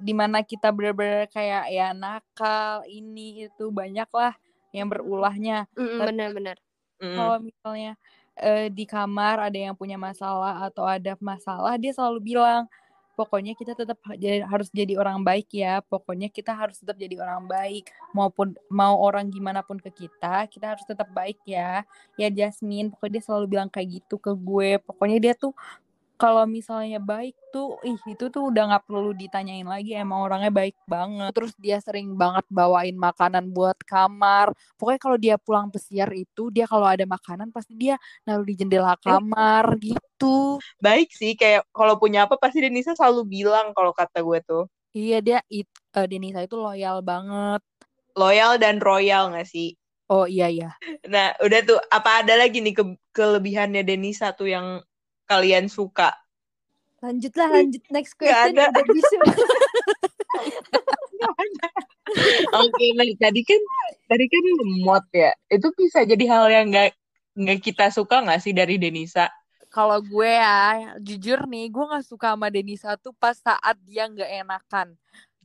di 0.00 0.16
mana 0.16 0.40
kita 0.42 0.72
bener-bener 0.74 1.28
kayak 1.30 1.70
ya 1.70 1.92
nakal, 1.92 2.82
ini 2.88 3.46
itu 3.46 3.64
banyak 3.68 4.08
lah 4.10 4.32
yang 4.74 4.88
berulahnya. 4.88 5.68
Mm, 5.76 5.98
bener-bener 6.00 6.56
Hmm. 7.02 7.10
Kalau 7.18 7.36
misalnya 7.42 7.92
eh, 8.38 8.70
di 8.70 8.84
kamar 8.86 9.36
ada 9.50 9.58
yang 9.58 9.74
punya 9.74 9.98
masalah 9.98 10.62
atau 10.62 10.86
ada 10.86 11.18
masalah, 11.20 11.74
dia 11.76 11.90
selalu 11.90 12.34
bilang, 12.34 12.70
pokoknya 13.14 13.54
kita 13.54 13.72
tetap 13.78 13.98
jadi- 14.18 14.44
harus 14.44 14.68
jadi 14.74 14.98
orang 14.98 15.22
baik 15.22 15.50
ya. 15.54 15.80
Pokoknya 15.86 16.28
kita 16.30 16.52
harus 16.54 16.78
tetap 16.78 16.98
jadi 16.98 17.18
orang 17.22 17.46
baik. 17.46 17.90
Maupun 18.12 18.58
mau 18.70 18.98
orang 19.00 19.30
gimana 19.30 19.62
pun 19.62 19.78
ke 19.78 19.90
kita, 19.90 20.46
kita 20.50 20.76
harus 20.76 20.84
tetap 20.86 21.08
baik 21.14 21.38
ya. 21.46 21.82
Ya 22.18 22.28
Jasmine, 22.30 22.90
pokoknya 22.92 23.12
dia 23.18 23.22
selalu 23.24 23.46
bilang 23.58 23.68
kayak 23.70 24.02
gitu 24.02 24.18
ke 24.18 24.34
gue. 24.34 24.78
Pokoknya 24.82 25.18
dia 25.22 25.34
tuh 25.38 25.54
kalau 26.20 26.44
misalnya 26.46 26.98
baik 27.02 27.34
tuh, 27.54 27.76
ih 27.84 27.98
itu 28.08 28.24
tuh 28.34 28.42
udah 28.50 28.62
nggak 28.70 28.84
perlu 28.88 29.10
ditanyain 29.12 29.66
lagi. 29.66 29.92
Emang 29.98 30.22
orangnya 30.26 30.50
baik 30.54 30.76
banget. 30.86 31.30
Terus 31.36 31.52
dia 31.58 31.76
sering 31.82 32.14
banget 32.14 32.44
bawain 32.48 32.94
makanan 32.96 33.50
buat 33.56 33.76
kamar. 33.84 34.54
Pokoknya 34.78 35.00
kalau 35.02 35.18
dia 35.20 35.36
pulang 35.36 35.68
pesiar 35.74 36.10
itu, 36.14 36.48
dia 36.54 36.64
kalau 36.70 36.86
ada 36.86 37.04
makanan 37.04 37.50
pasti 37.50 37.74
dia 37.74 37.94
naruh 38.26 38.46
di 38.46 38.54
jendela 38.58 38.94
kamar 38.98 39.64
gitu. 39.82 40.58
Baik 40.78 41.10
sih, 41.12 41.34
kayak 41.34 41.66
kalau 41.74 41.98
punya 41.98 42.26
apa 42.26 42.38
pasti 42.38 42.58
Denisa 42.64 42.94
selalu 42.94 43.22
bilang 43.26 43.66
kalau 43.76 43.90
kata 43.90 44.22
gue 44.22 44.38
tuh. 44.46 44.64
Iya 44.94 45.16
dia 45.26 45.38
it, 45.58 45.68
eh, 45.98 46.06
Denisa 46.10 46.40
itu 46.46 46.56
loyal 46.64 46.96
banget. 47.10 47.60
loyal 48.20 48.52
dan 48.62 48.76
royal 48.88 49.24
gak 49.34 49.46
sih? 49.54 49.68
Oh 50.08 50.24
iya 50.28 50.48
iya. 50.48 50.70
Nah, 51.08 51.32
udah 51.40 51.60
tuh 51.68 51.78
apa 51.96 52.10
ada 52.24 52.34
lagi 52.40 52.60
nih 52.64 52.74
ke- 52.76 52.98
kelebihannya 53.16 53.82
Denisa 53.88 54.26
tuh 54.38 54.48
yang 54.54 54.66
kalian 55.28 55.68
suka? 55.68 56.12
Lanjutlah, 57.04 57.48
lanjut 57.52 57.84
next 57.92 58.16
question. 58.16 58.56
ada. 58.56 58.72
Udah 58.72 58.84
bisa. 58.88 59.16
Oke, 62.64 62.84
nah 62.96 63.08
tadi 63.20 63.40
kan 63.44 63.60
tadi 64.08 64.24
kan 64.28 64.44
lemot 64.64 65.04
ya. 65.12 65.32
Itu 65.52 65.68
bisa 65.76 66.04
jadi 66.08 66.24
hal 66.28 66.48
yang 66.48 66.66
nggak 66.72 66.96
nggak 67.34 67.60
kita 67.60 67.92
suka 67.92 68.24
nggak 68.24 68.40
sih 68.40 68.56
dari 68.56 68.80
Denisa? 68.80 69.28
Kalau 69.68 69.98
gue 69.98 70.30
ya, 70.30 70.94
jujur 71.02 71.50
nih, 71.50 71.66
gue 71.66 71.84
nggak 71.84 72.06
suka 72.06 72.38
sama 72.38 72.46
Denisa 72.48 72.94
tuh 72.94 73.10
pas 73.12 73.34
saat 73.34 73.76
dia 73.82 74.06
nggak 74.06 74.46
enakan. 74.46 74.94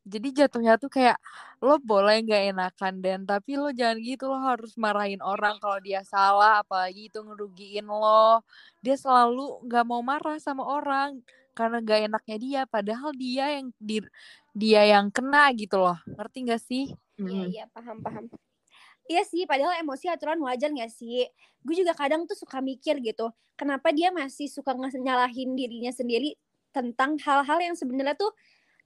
Jadi 0.09 0.27
jatuhnya 0.33 0.81
tuh 0.81 0.89
kayak 0.89 1.21
lo 1.61 1.77
boleh 1.77 2.25
nggak 2.25 2.43
enakan 2.57 2.93
dan 3.05 3.19
tapi 3.29 3.61
lo 3.61 3.69
jangan 3.69 3.97
gitu 4.01 4.25
lo 4.25 4.41
harus 4.41 4.73
marahin 4.81 5.21
orang 5.21 5.61
kalau 5.61 5.77
dia 5.77 6.01
salah 6.01 6.65
apalagi 6.65 7.13
itu 7.13 7.21
ngerugiin 7.21 7.85
lo. 7.85 8.41
Dia 8.81 8.97
selalu 8.97 9.61
nggak 9.69 9.85
mau 9.85 10.01
marah 10.01 10.41
sama 10.41 10.65
orang 10.65 11.21
karena 11.59 11.83
gak 11.83 11.99
enaknya 12.07 12.37
dia 12.39 12.61
padahal 12.63 13.11
dia 13.11 13.59
yang 13.59 13.67
di, 13.75 13.99
dia 14.55 14.81
yang 14.95 15.11
kena 15.11 15.51
gitu 15.51 15.75
loh. 15.75 15.99
Ngerti 16.15 16.37
gak 16.47 16.61
sih? 16.63 16.87
Iya, 17.19 17.43
iya, 17.51 17.63
paham, 17.75 17.99
paham. 17.99 18.31
Iya 19.11 19.27
sih, 19.27 19.43
padahal 19.43 19.75
emosi 19.83 20.07
aturan 20.07 20.39
wajar 20.39 20.71
gak 20.71 20.87
sih? 20.87 21.27
Gue 21.59 21.75
juga 21.75 21.91
kadang 21.91 22.23
tuh 22.23 22.39
suka 22.39 22.63
mikir 22.63 23.03
gitu, 23.03 23.27
kenapa 23.59 23.91
dia 23.91 24.07
masih 24.15 24.47
suka 24.47 24.71
nyalahin 24.77 25.51
dirinya 25.59 25.91
sendiri 25.91 26.39
tentang 26.71 27.19
hal-hal 27.19 27.59
yang 27.59 27.75
sebenarnya 27.75 28.15
tuh 28.15 28.31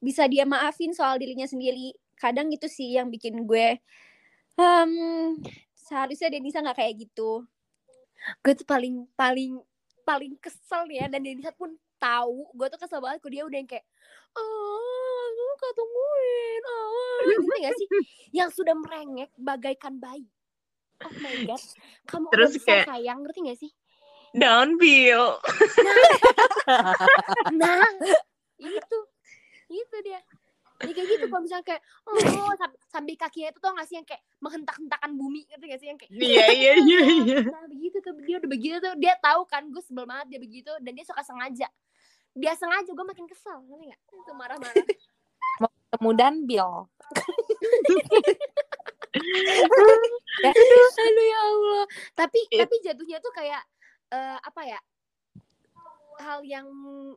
bisa 0.03 0.27
dia 0.27 0.43
maafin 0.43 0.91
soal 0.91 1.15
dirinya 1.15 1.47
sendiri. 1.47 1.95
Kadang 2.19 2.51
itu 2.51 2.67
sih 2.67 2.93
yang 2.93 3.07
bikin 3.07 3.47
gue, 3.47 3.79
hmm, 4.55 5.39
seharusnya 5.73 6.27
Denisa 6.29 6.59
nggak 6.59 6.77
kayak 6.77 7.07
gitu. 7.07 7.47
gue 8.39 8.53
tuh 8.55 8.63
paling 8.63 9.03
paling 9.15 9.59
paling 10.03 10.35
kesel 10.39 10.87
ya 10.87 11.07
dan 11.07 11.23
Denisa 11.23 11.51
pun 11.51 11.71
tahu. 11.95 12.47
Gue 12.51 12.67
tuh 12.67 12.79
kesel 12.79 12.99
banget 12.99 13.19
kok 13.19 13.31
dia 13.31 13.43
udah 13.43 13.57
yang 13.57 13.67
kayak 13.67 13.83
ah 14.33 15.23
lu 15.29 15.45
ketungguin 15.55 16.63
ah. 16.63 17.17
Gitu 17.23 17.51
gak 17.59 17.73
sih? 17.75 17.87
Yang 18.31 18.49
sudah 18.55 18.75
merengek 18.75 19.29
bagaikan 19.35 19.99
bayi. 19.99 20.23
Oh 21.03 21.11
my 21.19 21.35
god. 21.43 21.59
Kamu 22.07 22.27
Terus 22.31 22.55
kayak- 22.63 22.87
sayang 22.87 23.19
ngerti 23.23 23.39
gak 23.43 23.59
sih? 23.59 23.71
Downhill. 24.33 25.37
nah. 27.53 27.85
Itu 28.01 28.15
dia 30.13 30.21
dia 30.83 30.93
kayak 30.99 31.09
gitu 31.15 31.25
kalau 31.31 31.41
misalnya 31.47 31.65
kayak 31.65 31.81
oh 32.09 32.53
sam- 32.59 32.79
sambil 32.91 33.15
kakinya 33.15 33.55
itu 33.55 33.59
tau 33.63 33.71
gak 33.71 33.87
sih 33.87 33.95
yang 33.95 34.03
kayak 34.03 34.19
menghentak-hentakan 34.43 35.15
bumi 35.15 35.47
ngerti 35.47 35.65
gak 35.71 35.79
sih? 35.79 35.87
Yang 35.87 35.99
kayak 36.03 36.11
Iya 36.11 36.45
iya 36.51 36.71
iya 36.75 36.99
iya. 37.23 37.39
Nah 37.47 37.63
begitu? 37.71 38.03
Tuh 38.03 38.11
dia 38.19 38.35
udah 38.43 38.49
begitu 38.51 38.75
tuh. 38.83 38.93
Dia 38.99 39.15
tahu 39.23 39.47
kan 39.47 39.63
gue 39.71 39.79
sebel 39.79 40.03
banget 40.03 40.35
dia 40.35 40.39
begitu 40.43 40.71
dan 40.83 40.91
dia 40.91 41.05
suka 41.07 41.23
sengaja. 41.23 41.71
Dia 42.35 42.53
sengaja 42.59 42.91
gue 42.91 43.05
makin 43.05 43.25
kesel 43.29 43.63
ngerti 43.63 43.95
gak? 43.95 44.01
Itu 44.11 44.31
marah-marah. 44.35 44.75
Kemudian 45.93 46.43
Bill. 46.43 46.89
aduh 50.43 50.89
ya 51.21 51.39
Allah. 51.47 51.83
Tapi 52.17 52.39
It- 52.49 52.59
tapi 52.65 52.75
jatuhnya 52.83 53.17
tuh 53.23 53.31
kayak 53.31 53.61
eh, 54.11 54.37
apa 54.41 54.61
ya 54.67 54.79
hal 56.21 56.45
yang 56.45 56.69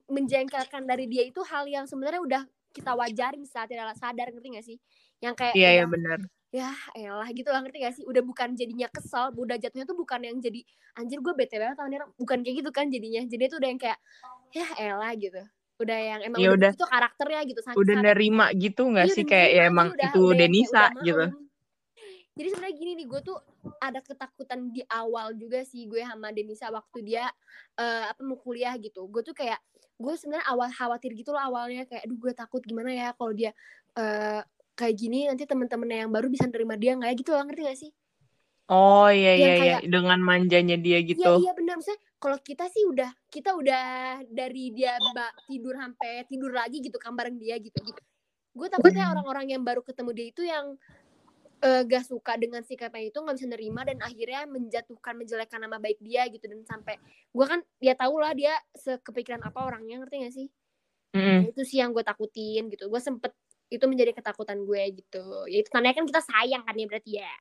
menjengkelkan 0.08 0.88
dari 0.88 1.04
dia 1.08 1.24
itu 1.28 1.40
hal 1.44 1.68
yang 1.68 1.84
sebenarnya 1.84 2.20
udah 2.20 2.42
kita 2.76 2.92
wajarin 2.92 3.42
saat 3.48 3.72
tidak 3.72 3.96
sadar 3.96 4.28
ngerti 4.28 4.48
gak 4.52 4.66
sih 4.68 4.78
yang 5.24 5.32
kayak 5.32 5.56
Iya 5.56 5.68
iya 5.72 5.84
udah, 5.88 5.92
benar. 5.96 6.18
ya 6.52 6.70
elah 6.92 7.28
gitu 7.32 7.48
lah 7.48 7.60
ngerti 7.64 7.78
gak 7.80 7.94
sih 7.96 8.04
udah 8.04 8.22
bukan 8.22 8.52
jadinya 8.52 8.88
kesel 8.92 9.32
udah 9.32 9.56
jatuhnya 9.56 9.88
tuh 9.88 9.96
bukan 9.96 10.20
yang 10.20 10.36
jadi 10.38 10.60
anjir 10.94 11.18
gue 11.24 11.32
bete 11.32 11.56
banget 11.56 11.76
sama 11.80 11.88
dia 11.88 11.98
orang." 12.04 12.12
bukan 12.14 12.38
kayak 12.44 12.56
gitu 12.60 12.70
kan 12.70 12.86
jadinya 12.92 13.20
jadi 13.24 13.42
itu 13.48 13.56
udah 13.56 13.68
yang 13.72 13.80
kayak 13.80 13.98
ya 14.52 14.66
elah 14.78 15.12
gitu 15.16 15.42
udah 15.76 15.98
yang 16.00 16.20
emang 16.24 16.38
Ya 16.40 16.48
udah, 16.52 16.56
udah. 16.56 16.72
itu 16.72 16.86
karakternya 16.88 17.40
gitu 17.48 17.60
saking 17.60 17.80
Udah 17.80 17.96
nerima 18.00 18.46
gitu 18.56 18.82
nggak 18.88 19.06
Iya, 19.08 19.14
sih 19.16 19.24
kayak 19.28 19.50
ya 19.52 19.62
emang 19.68 19.88
jadi 19.92 19.96
udah- 19.96 20.08
itu 20.08 20.20
udah 20.20 20.36
Denisa 20.36 20.82
udah 20.92 21.04
gitu. 21.04 21.24
Jadi 22.36 22.48
sebenarnya 22.52 22.76
gini 22.76 22.92
nih, 23.00 23.06
gue 23.08 23.20
tuh 23.24 23.38
ada 23.80 24.00
ketakutan 24.04 24.68
di 24.68 24.84
awal 24.92 25.32
juga 25.40 25.64
sih 25.64 25.88
gue 25.88 26.04
sama 26.04 26.28
Denisa 26.36 26.68
waktu 26.68 27.00
dia 27.00 27.24
eh, 27.80 28.04
apa 28.12 28.20
mau 28.20 28.36
kuliah 28.36 28.76
gitu. 28.76 29.08
Gue 29.08 29.24
tuh 29.24 29.32
kayak 29.32 29.56
gue 29.96 30.14
sebenarnya 30.16 30.46
awal 30.52 30.68
khawatir 30.68 31.16
gitu 31.16 31.32
loh 31.32 31.40
awalnya 31.40 31.88
kayak 31.88 32.04
aduh 32.04 32.18
gue 32.20 32.32
takut 32.36 32.60
gimana 32.60 32.92
ya 32.92 33.08
kalau 33.16 33.32
dia 33.32 33.50
eh, 33.96 34.40
kayak 34.76 34.94
gini 34.94 35.24
nanti 35.24 35.48
temen-temennya 35.48 36.04
yang 36.04 36.12
baru 36.12 36.28
bisa 36.28 36.44
nerima 36.44 36.76
dia 36.76 36.92
nggak 36.94 37.10
ya 37.10 37.16
gitu 37.16 37.30
loh 37.32 37.44
ngerti 37.48 37.62
gak 37.64 37.78
sih? 37.80 37.92
Oh 38.66 39.06
iya 39.06 39.32
iya 39.38 39.52
iya 39.62 39.76
dengan 39.86 40.18
manjanya 40.18 40.74
dia 40.74 40.98
Iya 40.98 41.06
gitu. 41.14 41.30
iya 41.38 41.52
benar 41.54 41.78
misalnya 41.78 42.02
kalau 42.18 42.36
kita 42.42 42.66
sih 42.66 42.82
udah 42.82 43.10
kita 43.30 43.54
udah 43.54 43.84
dari 44.26 44.74
dia 44.74 44.98
mbak 44.98 45.46
tidur 45.46 45.74
sampai 45.78 46.26
tidur 46.26 46.50
lagi 46.50 46.82
gitu 46.82 46.98
kan 46.98 47.14
bareng 47.14 47.38
dia 47.38 47.56
gitu. 47.62 47.78
Gue 48.56 48.66
takutnya 48.66 49.06
orang-orang 49.14 49.54
yang 49.54 49.62
baru 49.62 49.86
ketemu 49.86 50.10
dia 50.12 50.26
itu 50.28 50.42
yang 50.42 50.74
eh, 51.62 51.82
gak 51.88 52.04
suka 52.04 52.36
dengan 52.36 52.60
sikapnya 52.64 53.08
itu 53.08 53.18
nggak 53.20 53.36
bisa 53.36 53.48
nerima 53.48 53.80
dan 53.84 53.98
akhirnya 54.04 54.44
menjatuhkan 54.44 55.14
menjelekkan 55.16 55.60
nama 55.62 55.80
baik 55.80 55.96
dia 56.04 56.28
gitu 56.28 56.44
dan 56.48 56.60
sampai 56.68 57.00
gue 57.32 57.46
kan 57.46 57.60
dia 57.80 57.94
tahu 57.96 58.20
lah 58.20 58.32
dia 58.36 58.52
sekepikiran 58.76 59.40
apa 59.44 59.58
orangnya 59.64 60.04
ngerti 60.04 60.16
gak 60.24 60.34
sih? 60.34 60.48
Nah, 61.16 61.44
itu 61.48 61.62
sih 61.64 61.78
yang 61.80 61.96
gue 61.96 62.04
takutin 62.04 62.68
gitu. 62.68 62.92
Gue 62.92 63.00
sempet 63.00 63.32
itu 63.72 63.84
menjadi 63.88 64.12
ketakutan 64.12 64.62
gue 64.62 64.82
gitu. 65.00 65.24
Ya 65.48 65.58
itu 65.64 65.68
tandanya 65.72 65.96
kan 65.96 66.06
kita 66.06 66.20
sayang 66.22 66.62
kan 66.62 66.76
ya 66.76 66.86
berarti 66.86 67.12
ya. 67.24 67.32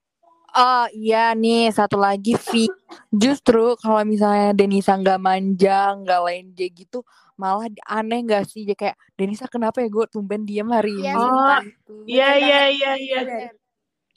Oh 0.55 0.88
iya 0.95 1.36
nih 1.36 1.67
satu 1.67 2.00
lagi 2.00 2.31
Vi 2.31 2.72
Justru 3.12 3.75
kalau 3.75 4.07
misalnya 4.07 4.55
Denisa 4.55 4.95
nggak 4.95 5.19
manja 5.19 5.91
nggak 6.00 6.22
lenje 6.24 6.72
gitu 6.72 7.03
Malah 7.36 7.67
aneh 7.84 8.24
nggak 8.24 8.48
sih 8.48 8.63
Dia 8.63 8.72
kayak 8.79 8.95
Denisa 9.19 9.51
kenapa 9.51 9.84
ya 9.84 9.91
gue 9.91 10.07
tumben 10.07 10.48
diem 10.48 10.72
hari 10.72 10.95
ini 10.95 11.03
Iya, 11.03 11.19
Oh, 11.19 11.27
sumpah. 11.27 11.60
Iya 12.07 12.27
iya 12.39 12.60
iya 12.72 12.91
iya. 13.03 13.51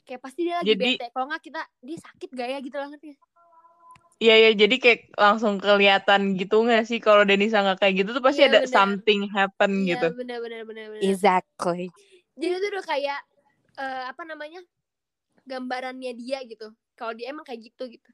Bener. 0.09 0.17
Kayak 0.17 0.21
pasti 0.25 0.41
dia 0.41 0.55
lagi 0.57 0.69
Jadi- 0.73 0.97
bete. 0.97 1.05
Kalau 1.13 1.25
nggak 1.29 1.43
kita 1.45 1.61
dia 1.85 1.97
sakit 2.01 2.29
gak 2.33 2.47
ya 2.49 2.57
gitu 2.59 2.77
lah 2.81 2.87
ngerti 2.89 3.07
nggak? 3.13 3.21
Iya 4.19 4.35
iya 4.35 4.49
jadi 4.51 4.75
kayak 4.83 5.01
langsung 5.15 5.53
kelihatan 5.63 6.35
gitu 6.35 6.59
nggak 6.59 6.83
sih 6.83 6.99
kalau 6.99 7.23
Denisa 7.23 7.63
nggak 7.63 7.79
kayak 7.79 8.03
gitu 8.03 8.09
tuh 8.11 8.19
pasti 8.19 8.43
Iya, 8.43 8.51
ada 8.51 8.59
benar. 8.67 8.73
something 8.75 9.21
happen 9.31 9.71
Iya 9.87 9.95
gitu. 9.95 10.07
benar 10.11 10.37
benar 10.43 10.61
benar 10.67 10.85
benar. 10.91 11.01
Exactly 11.07 11.87
Jadi 12.35 12.51
itu 12.51 12.67
udah 12.67 12.83
kayak 12.83 13.19
eh, 13.79 14.03
apa 14.11 14.21
namanya 14.27 14.59
gambarannya 15.47 16.11
dia 16.19 16.43
gitu. 16.43 16.67
Kalau 16.99 17.15
dia 17.15 17.31
emang 17.31 17.47
kayak 17.47 17.71
gitu 17.71 17.95
gitu. 17.95 18.09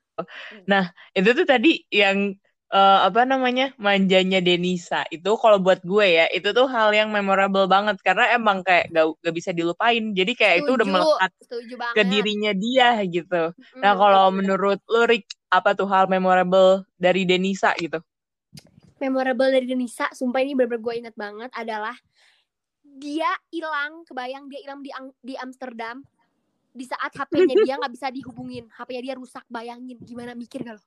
Itu 1.17 1.29
tuh 1.33 1.45
tadi 1.49 1.81
yang 1.89 2.37
eh, 2.73 2.99
apa 3.05 3.21
namanya 3.27 3.75
manjanya 3.77 4.41
Denisa 4.41 5.05
itu 5.13 5.35
kalau 5.37 5.61
buat 5.61 5.83
gue 5.85 6.07
ya 6.07 6.25
itu 6.33 6.49
tuh 6.55 6.65
hal 6.65 6.93
yang 6.95 7.13
memorable 7.13 7.69
banget 7.69 7.99
karena 8.01 8.33
emang 8.33 8.65
kayak 8.65 8.89
gak, 8.89 9.05
gak 9.21 9.35
bisa 9.35 9.51
dilupain. 9.53 10.13
Jadi 10.15 10.31
kayak 10.33 10.65
itu 10.65 10.71
udah 10.73 10.87
Setuju, 10.87 10.97
melekat 10.97 11.31
Setuju 11.45 11.73
ke 11.93 12.03
dirinya 12.07 12.51
dia 12.55 12.89
gitu. 13.05 13.43
Mm, 13.53 13.81
Nah 13.81 13.93
kalau 13.93 14.25
menurut 14.33 14.79
lu 14.89 15.05
Rick 15.05 15.29
apa 15.53 15.77
tuh 15.77 15.87
hal 15.87 16.09
memorable 16.09 16.83
dari 16.97 17.23
Denisa 17.23 17.71
gitu? 17.77 18.01
memorable 18.99 19.51
dari 19.51 19.67
Denisa, 19.67 20.07
sumpah 20.15 20.41
ini 20.41 20.55
bener-bener 20.55 20.81
gue 20.81 20.93
inget 20.95 21.15
banget 21.15 21.51
adalah 21.51 21.95
dia 22.81 23.27
hilang, 23.51 24.07
kebayang 24.07 24.47
dia 24.47 24.59
hilang 24.63 24.79
di 24.79 24.91
di 25.19 25.35
Amsterdam 25.35 25.99
di 26.75 26.83
saat 26.87 27.11
HP-nya 27.11 27.55
dia 27.59 27.75
nggak 27.79 27.93
bisa 27.93 28.07
dihubungin, 28.11 28.67
HP-nya 28.71 29.01
dia 29.11 29.15
rusak, 29.15 29.43
bayangin 29.51 29.99
gimana 30.03 30.35
mikir 30.35 30.63
gak 30.63 30.79
lo? 30.79 30.83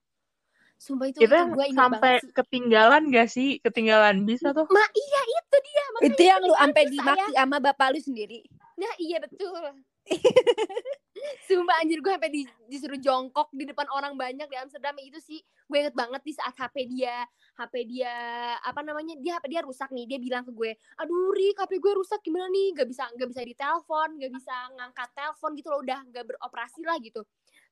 Sumpah 0.78 1.10
itu, 1.10 1.26
Itu 1.26 1.34
gue 1.34 1.66
sampai 1.74 2.22
ketinggalan 2.30 3.10
gak 3.10 3.26
sih? 3.26 3.58
Ketinggalan 3.58 4.22
bisa 4.22 4.54
tuh. 4.54 4.62
Ma 4.70 4.86
iya 4.94 5.22
itu 5.26 5.56
dia, 5.58 5.84
makanya 5.90 6.06
Itu 6.14 6.22
yang 6.22 6.40
lu 6.46 6.54
sampai 6.54 6.82
dimaki 6.86 7.18
saya- 7.18 7.34
sama 7.34 7.56
bapak 7.58 7.88
lu 7.92 8.00
sendiri. 8.00 8.40
Nah 8.78 8.94
iya 9.02 9.18
betul. 9.18 9.74
Sumpah 11.50 11.82
anjir 11.82 11.98
gue 11.98 12.12
sampai 12.14 12.30
di, 12.30 12.46
disuruh 12.70 12.94
jongkok 12.94 13.50
di 13.50 13.66
depan 13.66 13.90
orang 13.90 14.14
banyak 14.14 14.46
di 14.46 14.56
Amsterdam 14.56 14.94
itu 15.02 15.18
sih 15.18 15.42
gue 15.42 15.78
inget 15.82 15.92
banget 15.92 16.22
di 16.22 16.32
saat 16.32 16.54
HP 16.54 16.88
dia 16.88 17.26
HP 17.58 17.74
dia 17.90 18.14
apa 18.62 18.80
namanya 18.86 19.18
dia 19.18 19.36
HP 19.36 19.50
dia 19.50 19.60
rusak 19.66 19.90
nih 19.90 20.06
dia 20.06 20.18
bilang 20.22 20.46
ke 20.46 20.54
gue 20.54 20.78
aduh 20.96 21.34
Rik 21.34 21.58
HP 21.58 21.82
gue 21.82 21.92
rusak 21.92 22.22
gimana 22.22 22.46
nih 22.48 22.72
gak 22.72 22.88
bisa 22.88 23.04
gak 23.12 23.28
bisa 23.28 23.42
ditelepon 23.44 24.08
gak 24.16 24.32
bisa 24.32 24.54
ngangkat 24.78 25.08
telepon 25.12 25.50
gitu 25.58 25.68
loh 25.74 25.80
udah 25.82 26.00
gak 26.08 26.24
beroperasi 26.24 26.80
lah 26.86 26.96
gitu 27.02 27.20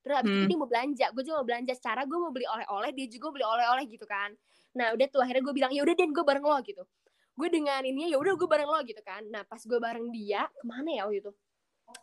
terus 0.07 0.23
habis 0.23 0.31
itu 0.31 0.39
Hmm. 0.39 0.47
dia 0.47 0.59
mau 0.63 0.71
belanja 0.71 1.07
gue 1.11 1.23
juga 1.27 1.37
mau 1.43 1.47
belanja 1.51 1.73
secara 1.75 2.07
gue 2.07 2.15
mau 2.15 2.31
beli 2.31 2.47
oleh-oleh 2.47 2.91
dia 2.95 3.07
juga 3.11 3.27
beli 3.35 3.43
oleh-oleh 3.43 3.85
gitu 3.91 4.07
kan. 4.07 4.31
Nah 4.79 4.95
udah 4.95 5.07
tuh 5.11 5.19
akhirnya 5.19 5.43
gue 5.43 5.55
bilang 5.59 5.73
ya 5.75 5.83
udah 5.83 5.95
den 5.99 6.15
gue 6.15 6.23
bareng 6.23 6.47
lo 6.47 6.55
gitu. 6.63 6.87
Gue 7.35 7.49
dengan 7.51 7.83
ini 7.83 8.15
ya 8.15 8.17
udah 8.23 8.39
gue 8.39 8.47
bareng 8.47 8.71
lo 8.71 8.79
gitu 8.87 9.03
kan. 9.03 9.27
Nah 9.27 9.43
pas 9.43 9.59
gue 9.59 9.79
bareng 9.83 10.07
dia 10.15 10.47
ke 10.47 10.63
mana 10.63 10.95
ya 10.95 11.03
waktu 11.11 11.27
itu? 11.27 11.33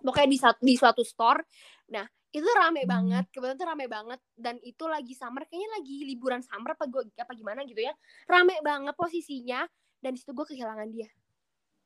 Pokoknya 0.03 0.27
di 0.27 0.38
satu 0.43 0.60
di 0.60 0.75
suatu 0.75 1.03
store. 1.07 1.48
Nah 1.95 2.03
itu 2.33 2.43
rame 2.43 2.83
banget 2.83 3.31
kebetulan 3.31 3.55
tuh 3.55 3.67
rame 3.72 3.86
banget. 3.88 4.19
Dan 4.36 4.60
itu 4.60 4.83
lagi 4.83 5.15
summer 5.15 5.48
kayaknya 5.48 5.69
lagi 5.79 5.95
liburan 6.03 6.43
summer 6.43 6.75
apa 6.75 6.83
gue 6.91 7.07
apa 7.15 7.31
gimana 7.31 7.63
gitu 7.63 7.79
ya. 7.79 7.95
Rame 8.27 8.60
banget 8.60 8.91
posisinya. 9.00 9.63
Dan 10.03 10.19
situ 10.19 10.36
gue 10.36 10.43
kehilangan 10.43 10.91
dia. 10.91 11.07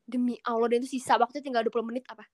Demi 0.09 0.33
allah 0.41 0.65
dan 0.65 0.81
itu 0.81 0.97
sisa 0.97 1.13
waktu 1.21 1.45
tinggal 1.45 1.61
20 1.61 1.93
menit 1.93 2.01
apa 2.09 2.25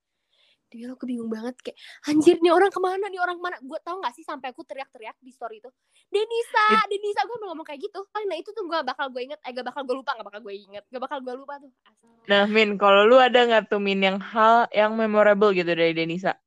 Allah 0.82 0.98
gue 0.98 1.08
bingung 1.08 1.30
banget 1.30 1.56
kayak 1.62 1.78
anjir 2.10 2.42
nih 2.42 2.50
orang 2.50 2.74
ke 2.74 2.82
mana 2.82 3.06
nih 3.06 3.22
orang 3.22 3.38
ke 3.38 3.44
mana 3.46 3.58
gue 3.62 3.80
tau 3.86 4.02
gak 4.02 4.14
sih 4.18 4.26
sampai 4.26 4.50
aku 4.50 4.66
teriak-teriak 4.66 5.18
di 5.22 5.30
story 5.30 5.62
itu 5.62 5.70
Denisa 6.10 6.66
Denisa 6.90 7.22
gue 7.30 7.38
mau 7.38 7.54
ngomong 7.54 7.68
kayak 7.70 7.86
gitu 7.86 8.02
nah 8.10 8.38
itu 8.40 8.50
tuh 8.50 8.66
gue 8.66 8.80
bakal 8.82 9.14
gue 9.14 9.22
inget 9.30 9.40
eh 9.46 9.54
gak 9.54 9.70
bakal 9.70 9.86
gue 9.86 9.96
lupa 10.02 10.18
gak 10.18 10.26
bakal 10.26 10.42
gue 10.42 10.56
inget 10.58 10.84
gak 10.90 11.02
bakal 11.06 11.22
gue 11.22 11.34
lupa 11.38 11.62
tuh 11.62 11.70
Asal. 11.84 12.10
Nah, 12.24 12.48
Min, 12.48 12.80
kalau 12.80 13.04
lu 13.04 13.20
ada 13.20 13.44
nggak 13.44 13.68
tuh 13.68 13.84
Min 13.84 14.00
yang 14.00 14.16
hal 14.16 14.72
yang 14.72 14.96
memorable 14.96 15.52
gitu 15.52 15.68
dari 15.76 15.92
Denisa? 15.92 16.40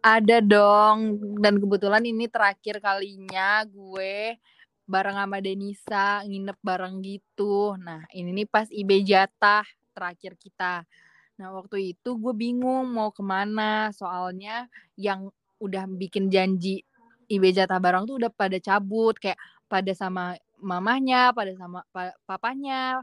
Ada 0.00 0.40
dong. 0.40 1.20
Dan 1.36 1.60
kebetulan 1.60 2.00
ini 2.08 2.24
terakhir 2.32 2.80
kalinya 2.80 3.60
gue 3.68 4.40
bareng 4.88 5.20
sama 5.20 5.38
Denisa 5.44 6.24
nginep 6.24 6.58
bareng 6.64 7.04
gitu. 7.04 7.76
Nah, 7.76 8.08
ini 8.16 8.32
nih 8.32 8.48
pas 8.48 8.64
IB 8.72 9.04
jatah 9.04 9.68
terakhir 9.92 10.32
kita. 10.40 10.88
Nah, 11.38 11.54
waktu 11.54 11.94
itu 11.94 12.10
gue 12.18 12.34
bingung 12.34 12.90
mau 12.90 13.14
ke 13.14 13.22
mana. 13.22 13.94
Soalnya 13.94 14.66
yang 14.98 15.30
udah 15.62 15.86
bikin 15.86 16.30
janji 16.30 16.82
IB 17.30 17.54
jatah 17.54 17.78
bareng 17.78 18.04
tuh 18.10 18.18
udah 18.18 18.30
pada 18.34 18.58
cabut. 18.58 19.14
Kayak 19.16 19.38
pada 19.70 19.92
sama 19.94 20.34
mamahnya, 20.58 21.30
pada 21.30 21.54
sama 21.54 21.86
pa- 21.94 22.16
papanya 22.26 23.02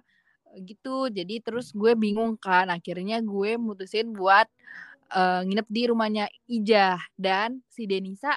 gitu. 0.60 1.08
Jadi 1.08 1.40
terus 1.40 1.72
gue 1.72 1.96
bingung 1.96 2.36
kan. 2.36 2.68
Akhirnya 2.68 3.24
gue 3.24 3.56
mutusin 3.56 4.12
buat 4.12 4.48
eh, 5.16 5.42
nginep 5.48 5.68
di 5.72 5.82
rumahnya 5.88 6.26
Ijah 6.52 7.00
dan 7.16 7.64
si 7.72 7.88
Denisa 7.88 8.36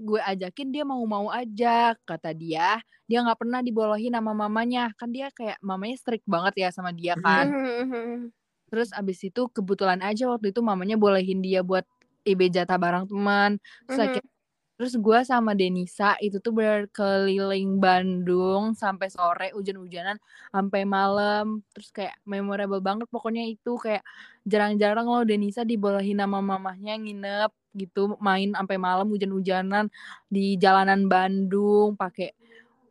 gue 0.00 0.16
ajakin 0.16 0.72
dia 0.72 0.80
mau-mau 0.80 1.28
aja 1.28 1.92
kata 2.08 2.32
dia 2.32 2.80
dia 3.04 3.20
nggak 3.20 3.36
pernah 3.36 3.60
dibolehin 3.60 4.16
sama 4.16 4.32
mamanya 4.32 4.88
kan 4.96 5.12
dia 5.12 5.28
kayak 5.28 5.60
mamanya 5.60 6.00
strict 6.00 6.24
banget 6.24 6.56
ya 6.56 6.68
sama 6.72 6.88
dia 6.96 7.20
kan 7.20 7.52
terus 8.70 8.94
abis 8.94 9.26
itu 9.26 9.50
kebetulan 9.50 9.98
aja 10.00 10.30
waktu 10.30 10.54
itu 10.54 10.62
mamanya 10.62 10.94
bolehin 10.94 11.42
dia 11.42 11.60
buat 11.60 11.84
IB 12.22 12.48
jatah 12.48 12.78
bareng 12.78 13.04
teman. 13.04 13.58
Terus 13.84 13.98
Mhm. 13.98 14.06
akhirnya- 14.06 14.32
terus 14.76 14.94
gue 14.96 15.18
sama 15.24 15.52
Denisa 15.52 16.16
itu 16.18 16.40
tuh 16.40 16.56
berkeliling 16.56 17.76
Bandung 17.76 18.72
sampai 18.72 19.12
sore 19.12 19.52
hujan-hujanan 19.52 20.16
sampai 20.48 20.88
malam. 20.88 21.60
Terus 21.72 21.92
kayak 21.92 22.16
memorable 22.24 22.80
banget 22.80 23.04
pokoknya 23.08 23.44
itu. 23.44 23.76
Kayak 23.76 24.00
jarang-jarang 24.44 25.04
loh 25.04 25.20
Denisa 25.20 25.64
dibolehin 25.64 26.16
sama 26.16 26.40
mamahnya 26.40 26.96
nginep 26.96 27.52
gitu 27.76 28.16
main 28.18 28.50
sampai 28.50 28.76
malam 28.76 29.06
hujan-hujanan 29.08 29.92
di 30.26 30.56
jalanan 30.56 31.06
Bandung 31.06 31.94
pakai 31.94 32.32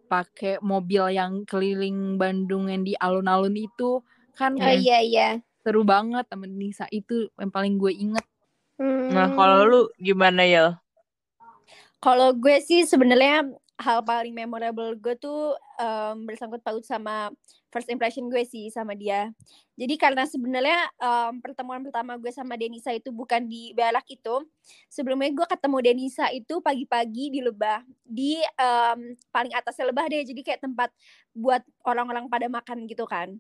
pakai 0.06 0.58
mobil 0.62 1.14
yang 1.14 1.46
keliling 1.46 2.18
Bandung 2.18 2.66
yang 2.70 2.82
di 2.82 2.94
alun-alun 2.98 3.54
itu. 3.54 4.02
Kan 4.34 4.56
oh 4.56 4.62
kayak 4.62 4.82
iya 4.82 4.98
iya 5.02 5.30
seru 5.62 5.84
banget 5.84 6.26
sama 6.28 6.46
Denisa 6.48 6.86
itu 6.90 7.28
yang 7.36 7.52
paling 7.52 7.76
gue 7.76 7.92
inget 7.92 8.26
Nah, 8.80 9.28
kalau 9.36 9.68
lu 9.68 9.82
gimana 10.00 10.48
ya? 10.48 10.80
Kalau 12.00 12.32
gue 12.32 12.64
sih 12.64 12.88
sebenarnya 12.88 13.44
hal 13.80 14.04
paling 14.08 14.32
memorable 14.32 14.96
gue 14.96 15.20
tuh 15.20 15.52
em, 15.76 16.24
bersangkut 16.24 16.64
paut 16.64 16.84
sama 16.84 17.32
first 17.72 17.92
impression 17.92 18.32
gue 18.32 18.40
sih 18.48 18.72
sama 18.72 18.96
dia. 18.96 19.36
Jadi 19.76 20.00
karena 20.00 20.24
sebenarnya 20.24 20.96
em, 20.96 21.44
pertemuan 21.44 21.84
pertama 21.84 22.16
gue 22.16 22.32
sama 22.32 22.56
Denisa 22.56 22.96
itu 22.96 23.12
bukan 23.12 23.44
di 23.52 23.76
Balak 23.76 24.08
itu. 24.08 24.48
Sebelumnya 24.88 25.28
gue 25.36 25.48
ketemu 25.52 25.78
Denisa 25.84 26.32
itu 26.32 26.64
pagi-pagi 26.64 27.36
di 27.36 27.44
Lebah, 27.44 27.84
di 28.08 28.40
em, 28.40 29.20
paling 29.28 29.52
atasnya 29.60 29.92
Lebah 29.92 30.08
deh. 30.08 30.24
Jadi 30.24 30.40
kayak 30.40 30.64
tempat 30.64 30.88
buat 31.36 31.68
orang-orang 31.84 32.32
pada 32.32 32.48
makan 32.48 32.88
gitu 32.88 33.04
kan. 33.04 33.36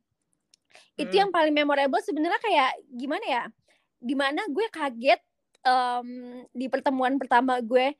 Itu 0.97 1.13
Mm. 1.15 1.21
yang 1.27 1.31
paling 1.33 1.53
memorable 1.55 2.01
sebenarnya 2.03 2.39
kayak 2.41 2.71
gimana 2.93 3.25
ya? 3.25 3.43
Di 3.99 4.15
mana 4.15 4.41
gue 4.47 4.65
kaget 4.71 5.19
em, 5.65 6.07
di 6.55 6.67
pertemuan 6.71 7.19
pertama 7.19 7.59
gue 7.59 7.93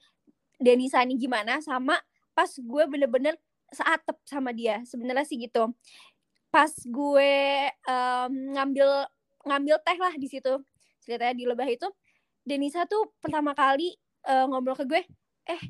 Denisa 0.59 1.03
ini 1.03 1.15
gimana 1.19 1.59
sama 1.63 1.95
pas 2.35 2.47
gue 2.51 2.83
bener-bener 2.87 3.35
seatep 3.71 4.15
sama 4.27 4.51
dia 4.55 4.81
sebenarnya 4.87 5.27
sih 5.27 5.39
gitu 5.39 5.71
pas 6.49 6.71
gue 6.71 7.31
em, 7.69 8.33
ngambil 8.55 8.89
ngambil 9.45 9.75
teh 9.83 9.97
lah 9.99 10.13
di 10.15 10.27
situ 10.27 10.53
ceritanya 11.03 11.35
di 11.35 11.45
lebah 11.47 11.67
itu 11.67 11.87
Denisa 12.47 12.87
tuh 12.87 13.11
pertama 13.19 13.51
kali 13.55 13.93
eh, 14.27 14.45
ngobrol 14.47 14.75
ke 14.79 14.85
gue 14.87 15.01
eh 15.47 15.61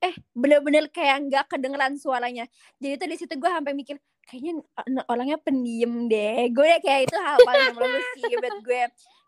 eh 0.00 0.14
bener-bener 0.36 0.88
kayak 0.92 1.28
nggak 1.28 1.44
kedengeran 1.48 1.96
suaranya 1.96 2.44
jadi 2.80 3.00
tuh 3.00 3.08
di 3.08 3.16
situ 3.16 3.34
gue 3.36 3.50
sampai 3.52 3.72
mikir 3.72 3.96
kayaknya 4.24 4.64
orangnya 5.06 5.38
pendiam 5.38 6.08
deh. 6.08 6.48
Gue 6.50 6.80
kayak 6.80 7.10
itu 7.10 7.16
hal 7.20 7.38
paling 7.44 7.72
memorable 7.72 8.04
sih 8.16 8.34
buat 8.40 8.58
gue. 8.64 8.82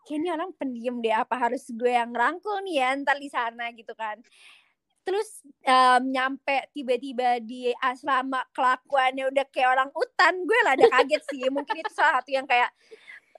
Kayaknya 0.07 0.31
orang 0.39 0.51
pendiam 0.55 0.95
deh 1.03 1.13
apa 1.13 1.35
harus 1.35 1.63
gue 1.69 1.91
yang 1.91 2.11
rangkul 2.15 2.59
nih 2.63 2.81
ya 2.81 2.89
ntar 3.01 3.17
di 3.19 3.29
sana 3.29 3.69
gitu 3.75 3.93
kan. 3.93 4.19
Terus 5.07 5.43
em, 5.63 6.01
nyampe 6.11 6.67
tiba-tiba 6.75 7.39
di 7.39 7.71
asrama 7.79 8.43
kelakuannya 8.51 9.31
udah 9.31 9.45
kayak 9.47 9.69
orang 9.71 9.89
utan 9.95 10.33
gue 10.43 10.59
lah 10.67 10.73
ada 10.75 10.87
kaget 10.91 11.23
sih. 11.31 11.47
Mungkin 11.47 11.79
itu 11.79 11.93
salah 11.95 12.19
satu 12.19 12.29
yang 12.35 12.43
kayak 12.43 12.71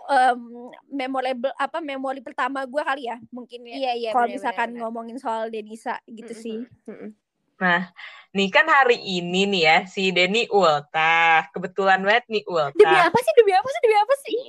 em, 0.09 0.41
memorable 0.89 1.53
apa 1.61 1.81
memori 1.85 2.25
pertama 2.25 2.65
gue 2.65 2.81
kali 2.81 3.09
ya 3.13 3.21
mungkin 3.29 3.69
ya. 3.69 3.75
Iya 3.77 3.93
iya 3.97 4.11
kalau 4.17 4.29
misalkan 4.33 4.73
bener, 4.73 4.77
bener. 4.77 4.83
ngomongin 4.89 5.17
soal 5.21 5.53
Denisa 5.53 6.01
gitu 6.09 6.33
Mm-mm, 6.33 6.45
sih. 6.45 6.59
mm-mm. 6.89 7.11
Nah, 7.59 7.91
nih 8.31 8.49
kan 8.55 8.67
hari 8.71 9.03
ini 9.03 9.43
nih 9.51 9.63
ya 9.67 9.79
si 9.91 10.15
Denny 10.15 10.47
ultah. 10.51 11.51
Kebetulan 11.51 12.03
banget 12.07 12.25
nih 12.31 12.43
demi 12.47 12.55
ultah. 12.55 13.11
apa 13.11 13.19
sih 13.19 13.33
demi 13.35 13.53
apa 13.55 13.69
sih 13.69 13.81
demi 13.83 13.97
apa 13.99 14.15
sih 14.23 14.39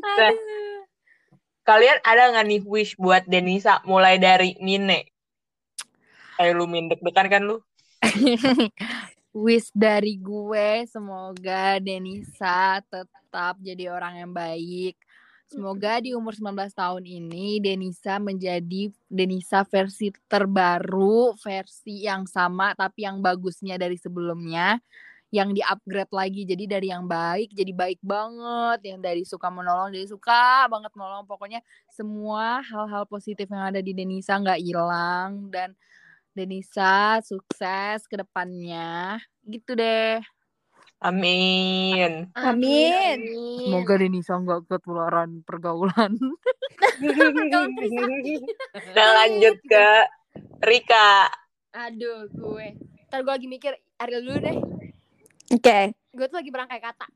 Nah, 0.00 0.30
kalian 1.66 1.98
ada 2.06 2.30
nggak 2.30 2.46
nih 2.46 2.62
wish 2.62 2.94
buat 2.94 3.26
Denisa 3.26 3.82
mulai 3.82 4.16
dari 4.22 4.54
Mine? 4.62 5.10
Kayak 6.38 6.54
lu 6.56 6.64
Min 6.70 6.88
deg-degan 6.88 7.26
kan 7.28 7.42
lu? 7.42 7.58
wish 9.44 9.68
dari 9.74 10.16
gue 10.16 10.86
semoga 10.88 11.76
Denisa 11.82 12.80
tetap 12.86 13.58
jadi 13.58 13.90
orang 13.90 14.24
yang 14.24 14.32
baik. 14.32 14.96
Semoga 15.50 15.98
di 15.98 16.14
umur 16.14 16.30
19 16.38 16.70
tahun 16.78 17.02
ini 17.02 17.58
Denisa 17.58 18.22
menjadi 18.22 18.86
Denisa 19.10 19.66
versi 19.66 20.14
terbaru, 20.30 21.34
versi 21.42 22.06
yang 22.06 22.22
sama 22.30 22.70
tapi 22.78 23.02
yang 23.02 23.18
bagusnya 23.18 23.74
dari 23.74 23.98
sebelumnya, 23.98 24.78
yang 25.30 25.54
di-upgrade 25.54 26.10
lagi. 26.10 26.42
Jadi 26.50 26.66
dari 26.66 26.90
yang 26.90 27.06
baik 27.06 27.54
jadi 27.54 27.70
baik 27.78 28.02
banget, 28.02 28.78
yang 28.90 28.98
dari 29.06 29.22
suka 29.22 29.54
menolong 29.54 29.94
jadi 29.94 30.06
suka 30.10 30.66
banget 30.66 30.90
menolong. 30.98 31.30
Pokoknya 31.30 31.62
semua 31.94 32.62
hal-hal 32.66 33.06
positif 33.06 33.46
yang 33.46 33.70
ada 33.70 33.78
di 33.82 33.94
Denisa 33.94 34.42
nggak 34.42 34.58
hilang 34.62 35.46
dan 35.54 35.78
Denisa 36.34 37.22
sukses 37.22 38.06
ke 38.10 38.16
depannya. 38.18 39.22
Gitu 39.46 39.74
deh. 39.78 40.22
Amin. 41.00 42.28
Amin. 42.36 43.18
Semoga 43.64 43.96
Denisa 43.96 44.36
nggak 44.36 44.68
ketularan 44.68 45.40
pergaulan. 45.48 46.12
Nah 48.92 49.08
lanjut 49.24 49.56
ke 49.64 49.86
Rika. 50.60 51.32
aduh 51.72 52.28
gue. 52.28 52.76
Ntar 53.08 53.24
gue 53.24 53.32
lagi 53.32 53.48
mikir 53.48 53.72
Ariel 53.96 54.20
dulu 54.20 54.38
deh. 54.44 54.56
Oke. 55.56 55.96
Gue 56.12 56.26
tuh 56.28 56.36
lagi 56.36 56.52
berangkai 56.52 56.80
kata. 56.84 57.08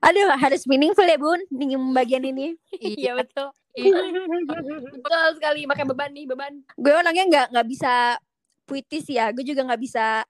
Aduh 0.00 0.32
harus 0.40 0.64
meaningful 0.64 1.04
ya 1.04 1.20
bun 1.20 1.44
di 1.52 1.76
bagian 1.92 2.24
ini. 2.24 2.56
Iya 2.80 3.20
betul. 3.20 3.52
Betul 4.96 5.24
sekali 5.36 5.68
pakai 5.68 5.84
beban 5.84 6.10
nih 6.16 6.24
beban. 6.24 6.52
Gue 6.80 6.96
orangnya 6.96 7.24
nggak 7.28 7.46
nggak 7.52 7.68
bisa 7.68 8.16
puitis 8.64 9.04
ya. 9.12 9.28
Gue 9.36 9.44
juga 9.44 9.68
nggak 9.68 9.82
bisa 9.82 10.24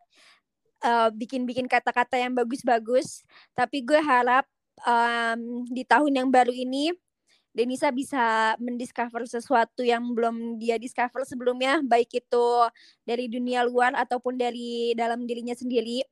eh, 0.87 1.11
bikin-bikin 1.11 1.67
kata-kata 1.67 2.15
yang 2.15 2.33
bagus-bagus. 2.39 3.27
Tapi 3.59 3.83
gue 3.83 3.99
harap 3.99 4.47
em, 4.87 5.67
di 5.67 5.83
tahun 5.83 6.23
yang 6.23 6.29
baru 6.31 6.55
ini 6.55 6.95
Denisa 7.57 7.89
bisa 7.89 8.53
mendiscover 8.61 9.25
sesuatu 9.25 9.81
yang 9.81 10.13
belum 10.13 10.61
dia 10.61 10.77
discover 10.77 11.25
sebelumnya. 11.25 11.81
Baik 11.81 12.21
itu 12.21 12.47
dari 13.01 13.33
dunia 13.33 13.65
luar 13.65 13.97
ataupun 13.97 14.37
dari 14.37 14.93
dalam 14.93 15.25
dirinya 15.25 15.57
sendiri. 15.57 16.05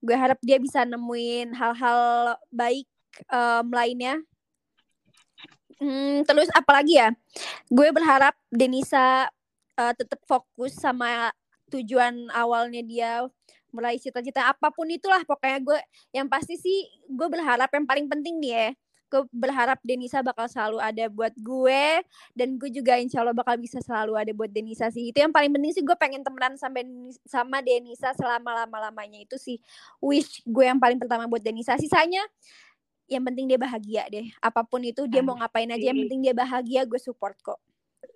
Gue 0.00 0.16
harap 0.16 0.40
dia 0.40 0.56
bisa 0.56 0.88
nemuin 0.88 1.52
hal-hal 1.52 2.00
baik 2.48 2.88
em, 3.28 3.66
lainnya. 3.68 4.16
Hmm, 5.80 6.24
terus 6.24 6.48
apalagi 6.56 6.96
ya? 6.96 7.12
Gue 7.68 7.92
berharap 7.92 8.32
Denisa 8.48 9.28
eh, 9.76 9.94
tetap 9.96 10.20
fokus 10.24 10.76
sama 10.80 11.28
tujuan 11.68 12.28
awalnya 12.32 12.82
dia 12.84 13.12
meraih 13.70 13.98
cita-cita 13.98 14.46
apa 14.46 14.70
pun 14.70 14.86
itulah 14.90 15.22
pokoknya 15.24 15.58
gue 15.62 15.78
yang 16.14 16.26
pasti 16.26 16.58
sih 16.58 16.86
gue 17.08 17.28
berharap 17.30 17.70
yang 17.72 17.86
paling 17.86 18.06
penting 18.06 18.38
nih 18.38 18.52
ya 18.52 18.68
gue 19.10 19.26
berharap 19.34 19.82
Denisa 19.82 20.22
bakal 20.22 20.46
selalu 20.46 20.78
ada 20.78 21.10
buat 21.10 21.34
gue 21.34 21.82
dan 22.30 22.54
gue 22.54 22.70
juga 22.70 22.94
insya 22.94 23.26
Allah 23.26 23.34
bakal 23.34 23.58
bisa 23.58 23.82
selalu 23.82 24.14
ada 24.14 24.30
buat 24.30 24.46
Denisa 24.46 24.86
sih 24.94 25.10
itu 25.10 25.18
yang 25.18 25.34
paling 25.34 25.50
penting 25.50 25.74
sih 25.74 25.82
gue 25.82 25.98
pengen 25.98 26.22
temenan 26.22 26.54
sampai 26.54 26.86
sama 27.26 27.58
Denisa 27.58 28.14
selama 28.14 28.62
lama 28.62 28.86
lamanya 28.86 29.18
itu 29.18 29.34
sih 29.34 29.58
wish 29.98 30.46
gue 30.46 30.62
yang 30.62 30.78
paling 30.78 31.02
pertama 31.02 31.26
buat 31.26 31.42
Denisa 31.42 31.74
sisanya 31.74 32.22
yang 33.10 33.26
penting 33.26 33.50
dia 33.50 33.58
bahagia 33.58 34.06
deh. 34.06 34.30
Apa 34.38 34.62
pun 34.62 34.86
itu 34.86 35.10
dia 35.10 35.20
mau 35.20 35.34
ngapain 35.34 35.66
aja 35.66 35.90
yang 35.90 35.98
penting 36.06 36.30
dia 36.30 36.34
bahagia, 36.34 36.86
gue 36.86 37.00
support 37.02 37.34
kok. 37.42 37.58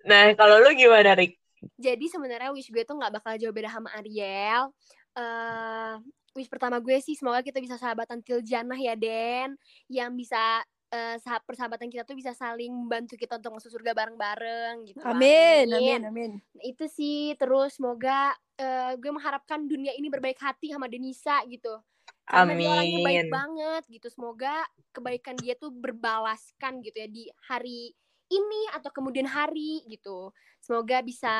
Nah, 0.07 0.31
kalau 0.39 0.63
lu 0.63 0.71
gimana, 0.71 1.13
Rik? 1.19 1.35
Jadi 1.75 2.07
sebenarnya 2.07 2.55
wish 2.55 2.71
gue 2.71 2.87
tuh 2.87 2.95
nggak 2.95 3.19
bakal 3.19 3.35
jauh 3.35 3.51
beda 3.51 3.67
sama 3.67 3.91
Ariel. 3.99 4.71
Eh 5.15 5.95
wish 6.35 6.51
pertama 6.51 6.83
gue 6.83 6.99
sih 6.99 7.15
semoga 7.15 7.39
kita 7.39 7.63
bisa 7.63 7.79
sahabatan 7.79 8.19
til 8.19 8.43
janah 8.43 8.75
ya 8.75 8.93
Den, 8.99 9.55
yang 9.87 10.11
bisa 10.13 10.59
eh, 10.91 11.15
sah- 11.23 11.41
persahabatan 11.41 11.87
kita 11.87 12.03
tuh 12.03 12.19
bisa 12.19 12.35
saling 12.35 12.71
membantu 12.71 13.15
kita 13.15 13.39
untuk 13.39 13.57
masuk 13.57 13.71
surga 13.71 13.95
bareng-bareng 13.95 14.83
gitu. 14.91 14.99
Amin, 15.07 15.71
amin, 15.71 16.01
amin. 16.03 16.31
Nah, 16.55 16.63
itu 16.63 16.85
sih 16.91 17.33
terus 17.39 17.79
semoga 17.79 18.35
eh, 18.59 18.93
gue 18.99 19.11
mengharapkan 19.11 19.63
dunia 19.63 19.95
ini 19.95 20.11
berbaik 20.11 20.39
hati 20.39 20.71
sama 20.75 20.91
Denisa 20.91 21.39
gitu. 21.47 21.79
Karena 22.25 22.57
dia 22.57 22.67
orangnya 22.73 22.99
baik 23.05 23.21
Amin. 23.21 23.31
banget 23.31 23.83
gitu. 23.87 24.07
Semoga 24.09 24.53
kebaikan 24.91 25.37
dia 25.39 25.53
tuh 25.55 25.69
berbalaskan 25.71 26.81
gitu 26.83 26.97
ya 26.99 27.07
di 27.07 27.23
hari 27.47 27.93
ini 28.29 28.61
atau 28.73 28.89
kemudian 28.89 29.29
hari 29.29 29.85
gitu. 29.85 30.33
Semoga 30.57 31.01
bisa 31.05 31.33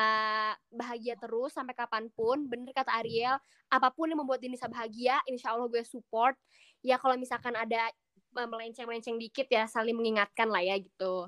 bahagia 0.70 1.18
terus 1.18 1.50
sampai 1.50 1.74
kapan 1.74 2.06
pun. 2.14 2.46
Bener 2.46 2.70
kata 2.70 2.94
Ariel, 3.02 3.34
apa 3.66 3.90
pun 3.90 4.06
yang 4.06 4.22
membuat 4.22 4.38
Denisa 4.38 4.70
bahagia, 4.70 5.18
insya 5.26 5.50
Allah 5.54 5.66
gue 5.66 5.82
support. 5.82 6.38
Ya 6.86 6.94
kalau 7.02 7.18
misalkan 7.18 7.58
ada 7.58 7.90
eh, 8.36 8.48
melenceng-melenceng 8.48 9.18
dikit 9.18 9.50
ya 9.50 9.66
saling 9.66 9.98
mengingatkan 9.98 10.46
lah 10.46 10.62
ya 10.62 10.78
gitu. 10.78 11.26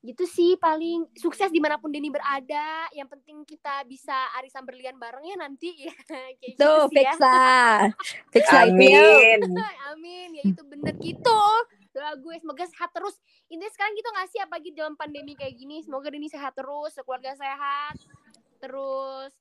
Gitu 0.00 0.24
sih 0.30 0.54
paling 0.56 1.10
sukses 1.18 1.50
di 1.50 1.58
mana 1.58 1.82
pun 1.82 1.90
Deni 1.90 2.06
berada. 2.06 2.86
Yang 2.94 3.18
penting 3.18 3.42
kita 3.42 3.82
bisa 3.90 4.14
arisan 4.38 4.62
berlian 4.62 4.94
bareng 4.94 5.26
ya 5.26 5.36
nanti 5.42 5.74
ya. 5.90 5.94
Kayak 6.06 6.32
gitu 6.38 6.62
Tuh, 6.62 6.86
sih 6.86 7.02
ya. 7.02 7.12
Fixa. 8.30 8.58
Amin. 8.62 9.38
Amin, 9.90 10.28
ya 10.38 10.42
itu 10.46 10.62
bener 10.62 10.94
gitu. 11.02 11.42
Doa 11.90 12.14
gue 12.14 12.34
semoga 12.38 12.64
sehat 12.66 12.90
terus. 12.94 13.18
Intinya 13.50 13.70
sekarang 13.74 13.92
gitu 13.98 14.08
gak 14.14 14.28
sih 14.30 14.40
apalagi 14.42 14.70
dalam 14.74 14.94
pandemi 14.94 15.34
kayak 15.34 15.58
gini. 15.58 15.82
Semoga 15.82 16.10
Deni 16.10 16.30
sehat 16.30 16.54
terus, 16.54 16.94
sekeluarga 16.94 17.34
sehat. 17.34 17.94
Terus 18.62 19.32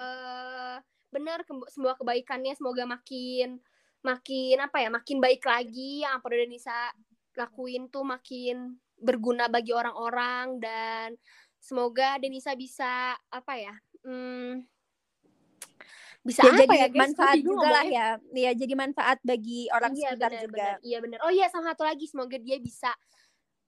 eh 0.00 0.76
bener 1.10 1.42
ke- 1.42 1.68
semua 1.74 1.98
kebaikannya 1.98 2.54
semoga 2.54 2.86
makin 2.86 3.58
makin 4.00 4.56
apa 4.64 4.80
ya, 4.80 4.88
makin 4.88 5.18
baik 5.20 5.44
lagi 5.44 6.06
yang 6.06 6.22
apa 6.22 6.24
udah 6.24 6.38
Denisa 6.40 6.78
lakuin 7.36 7.92
tuh 7.92 8.04
makin 8.06 8.80
berguna 8.96 9.48
bagi 9.52 9.76
orang-orang 9.76 10.56
dan 10.56 11.08
semoga 11.60 12.16
Denisa 12.16 12.56
bisa 12.56 13.12
apa 13.28 13.54
ya? 13.60 13.74
Hmm, 14.00 14.64
bisa 16.30 16.40
Ya, 16.40 16.54
apa 16.54 16.62
jadi 16.62 16.78
ya 16.78 16.86
guys? 16.86 17.00
manfaat 17.02 17.36
juga 17.42 17.66
lah 17.68 17.84
ya. 17.84 18.08
Ya 18.30 18.50
jadi 18.54 18.74
manfaat 18.74 19.18
bagi 19.20 19.66
orang 19.68 19.92
iya 19.92 20.14
sekitar 20.14 20.30
benar 20.30 20.42
juga. 20.42 20.54
benar 20.54 20.74
iya 20.80 20.98
benar 21.02 21.18
oh 21.20 21.32
iya 21.34 21.46
sama 21.50 21.74
satu 21.74 21.82
lagi 21.82 22.06
semoga 22.06 22.38
dia 22.38 22.56
bisa 22.56 22.94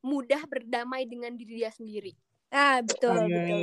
mudah 0.01 0.43
berdamai 0.47 1.03
dengan 1.05 1.35
diri 1.35 1.59
dia 1.59 1.71
sendiri 1.71 2.15
Ah, 2.49 2.85
betul, 2.85 3.17
betul. 3.33 3.59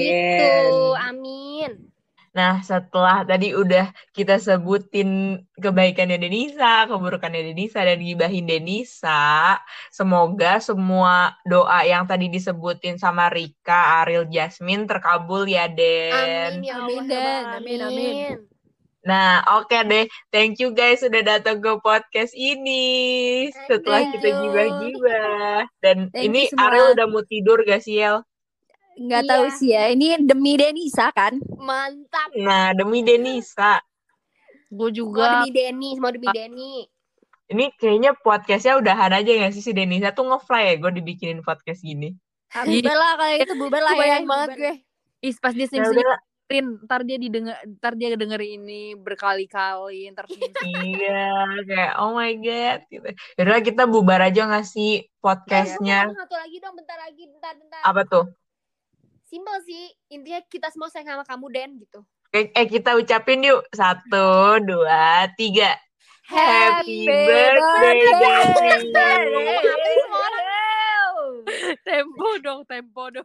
gitu 0.00 0.50
amin 0.98 1.70
Nah, 2.30 2.62
setelah 2.62 3.26
tadi 3.26 3.50
udah 3.58 3.90
kita 4.14 4.38
sebutin 4.38 5.42
kebaikannya 5.58 6.14
Denisa, 6.14 6.86
keburukannya 6.86 7.42
Denisa, 7.50 7.82
dan 7.82 7.98
gibahin 7.98 8.46
Denisa, 8.46 9.58
semoga 9.90 10.62
semua 10.62 11.34
doa 11.42 11.82
yang 11.82 12.06
tadi 12.06 12.30
disebutin 12.30 13.02
sama 13.02 13.26
Rika, 13.34 14.06
Ariel, 14.06 14.30
Jasmine 14.30 14.86
terkabul 14.86 15.50
ya, 15.50 15.66
Den. 15.66 16.62
amin 16.62 16.62
ya 16.62 16.74
Amin, 16.78 17.02
ya 17.02 17.10
Den. 17.10 17.42
Amin, 17.58 17.80
amin. 17.82 18.34
Nah, 19.00 19.40
oke 19.58 19.80
deh. 19.90 20.06
Thank 20.30 20.60
you 20.60 20.70
guys 20.76 21.00
sudah 21.00 21.24
datang 21.24 21.58
ke 21.58 21.72
podcast 21.82 22.36
ini. 22.36 23.48
Setelah 23.66 24.06
Thank 24.06 24.22
kita 24.22 24.28
gibah-gibah. 24.38 25.58
Dan 25.80 25.96
Thank 26.14 26.30
ini. 26.30 26.42
Ariel 26.54 26.94
udah 26.94 27.06
mau 27.08 27.24
tidur 27.24 27.64
gak 27.66 27.82
sih, 27.82 27.98
El? 27.98 28.22
Nggak 29.00 29.22
Iya. 29.22 29.30
tahu 29.30 29.44
sih 29.50 29.70
ya. 29.70 29.84
Ini 29.88 30.06
demi 30.20 30.54
Denisa 30.54 31.08
kan? 31.10 31.40
mantap 31.56 32.28
Nah, 32.34 32.72
demi 32.72 33.00
Denisa. 33.00 33.80
Gue 34.68 34.92
juga 34.92 35.40
demi 35.40 35.50
Denny 35.50 35.88
semua 35.96 36.12
demi 36.12 36.28
Denny 36.28 36.74
Ini 37.48 37.74
kayaknya 37.74 38.14
podcastnya 38.14 38.78
udahan 38.78 39.10
aja 39.10 39.26
gak 39.26 39.50
sih 39.50 39.58
si 39.60 39.72
Denisa 39.72 40.14
tuh 40.14 40.22
nge-fly 40.24 40.62
ya 40.62 40.74
gue 40.78 40.90
dibikinin 40.94 41.40
podcast 41.40 41.80
gini. 41.80 42.14
Ah, 42.48 42.62
Ih. 42.62 42.78
bubar 42.78 42.94
lah 42.94 43.12
kalau 43.16 43.34
itu 43.36 43.54
bubar 43.56 43.80
lah 43.80 43.92
ya. 43.96 44.22
banget 44.22 44.50
gue 44.54 44.74
Is 45.20 45.36
pas 45.36 45.50
dia 45.50 45.64
Ya 45.64 45.68
senyum 45.68 45.90
senyumin 45.90 46.66
ntar 46.80 47.02
dia 47.02 47.14
didengar 47.16 47.58
ntar 47.72 47.94
dia 47.94 48.10
denger 48.12 48.38
ini 48.40 48.94
berkali-kali 48.94 50.10
ntar 50.10 50.26
iya, 50.66 51.34
kayak 51.62 51.92
oh 51.98 52.10
my 52.12 52.30
god 52.36 52.80
gitu. 52.86 53.06
Yaudah 53.36 53.60
kita 53.60 53.82
bubar 53.84 54.18
aja 54.20 54.46
gak 54.46 54.62
sih 54.64 54.98
Eh, 54.98 55.06
podcastnya? 55.18 56.06
ngomong 56.06 56.18
satu 56.20 56.36
lagi 56.36 56.56
dong 56.58 56.74
bentar 56.74 56.98
lagi 57.00 57.22
bentar 57.24 57.52
bentar 57.54 57.80
Apa 57.82 58.02
tuh? 58.04 58.24
Simpel 59.30 59.56
sih. 59.62 59.94
Intinya 60.10 60.42
kita 60.50 60.74
semua 60.74 60.90
sayang 60.90 61.14
sama 61.14 61.22
kamu 61.22 61.46
Den 61.54 61.70
gitu. 61.78 62.02
Eh, 62.34 62.50
eh, 62.50 62.66
kita 62.66 62.98
ucapin 62.98 63.46
yuk. 63.46 63.62
Satu, 63.70 64.58
dua, 64.66 65.30
tiga. 65.38 65.78
Happy 66.30 67.10
birthday, 67.10 67.98
sih 68.06 69.94
semua 69.98 70.22
orang? 70.30 71.14
Tempo 71.82 72.28
dong 72.38 72.62
tempo 72.70 73.10
dong 73.10 73.18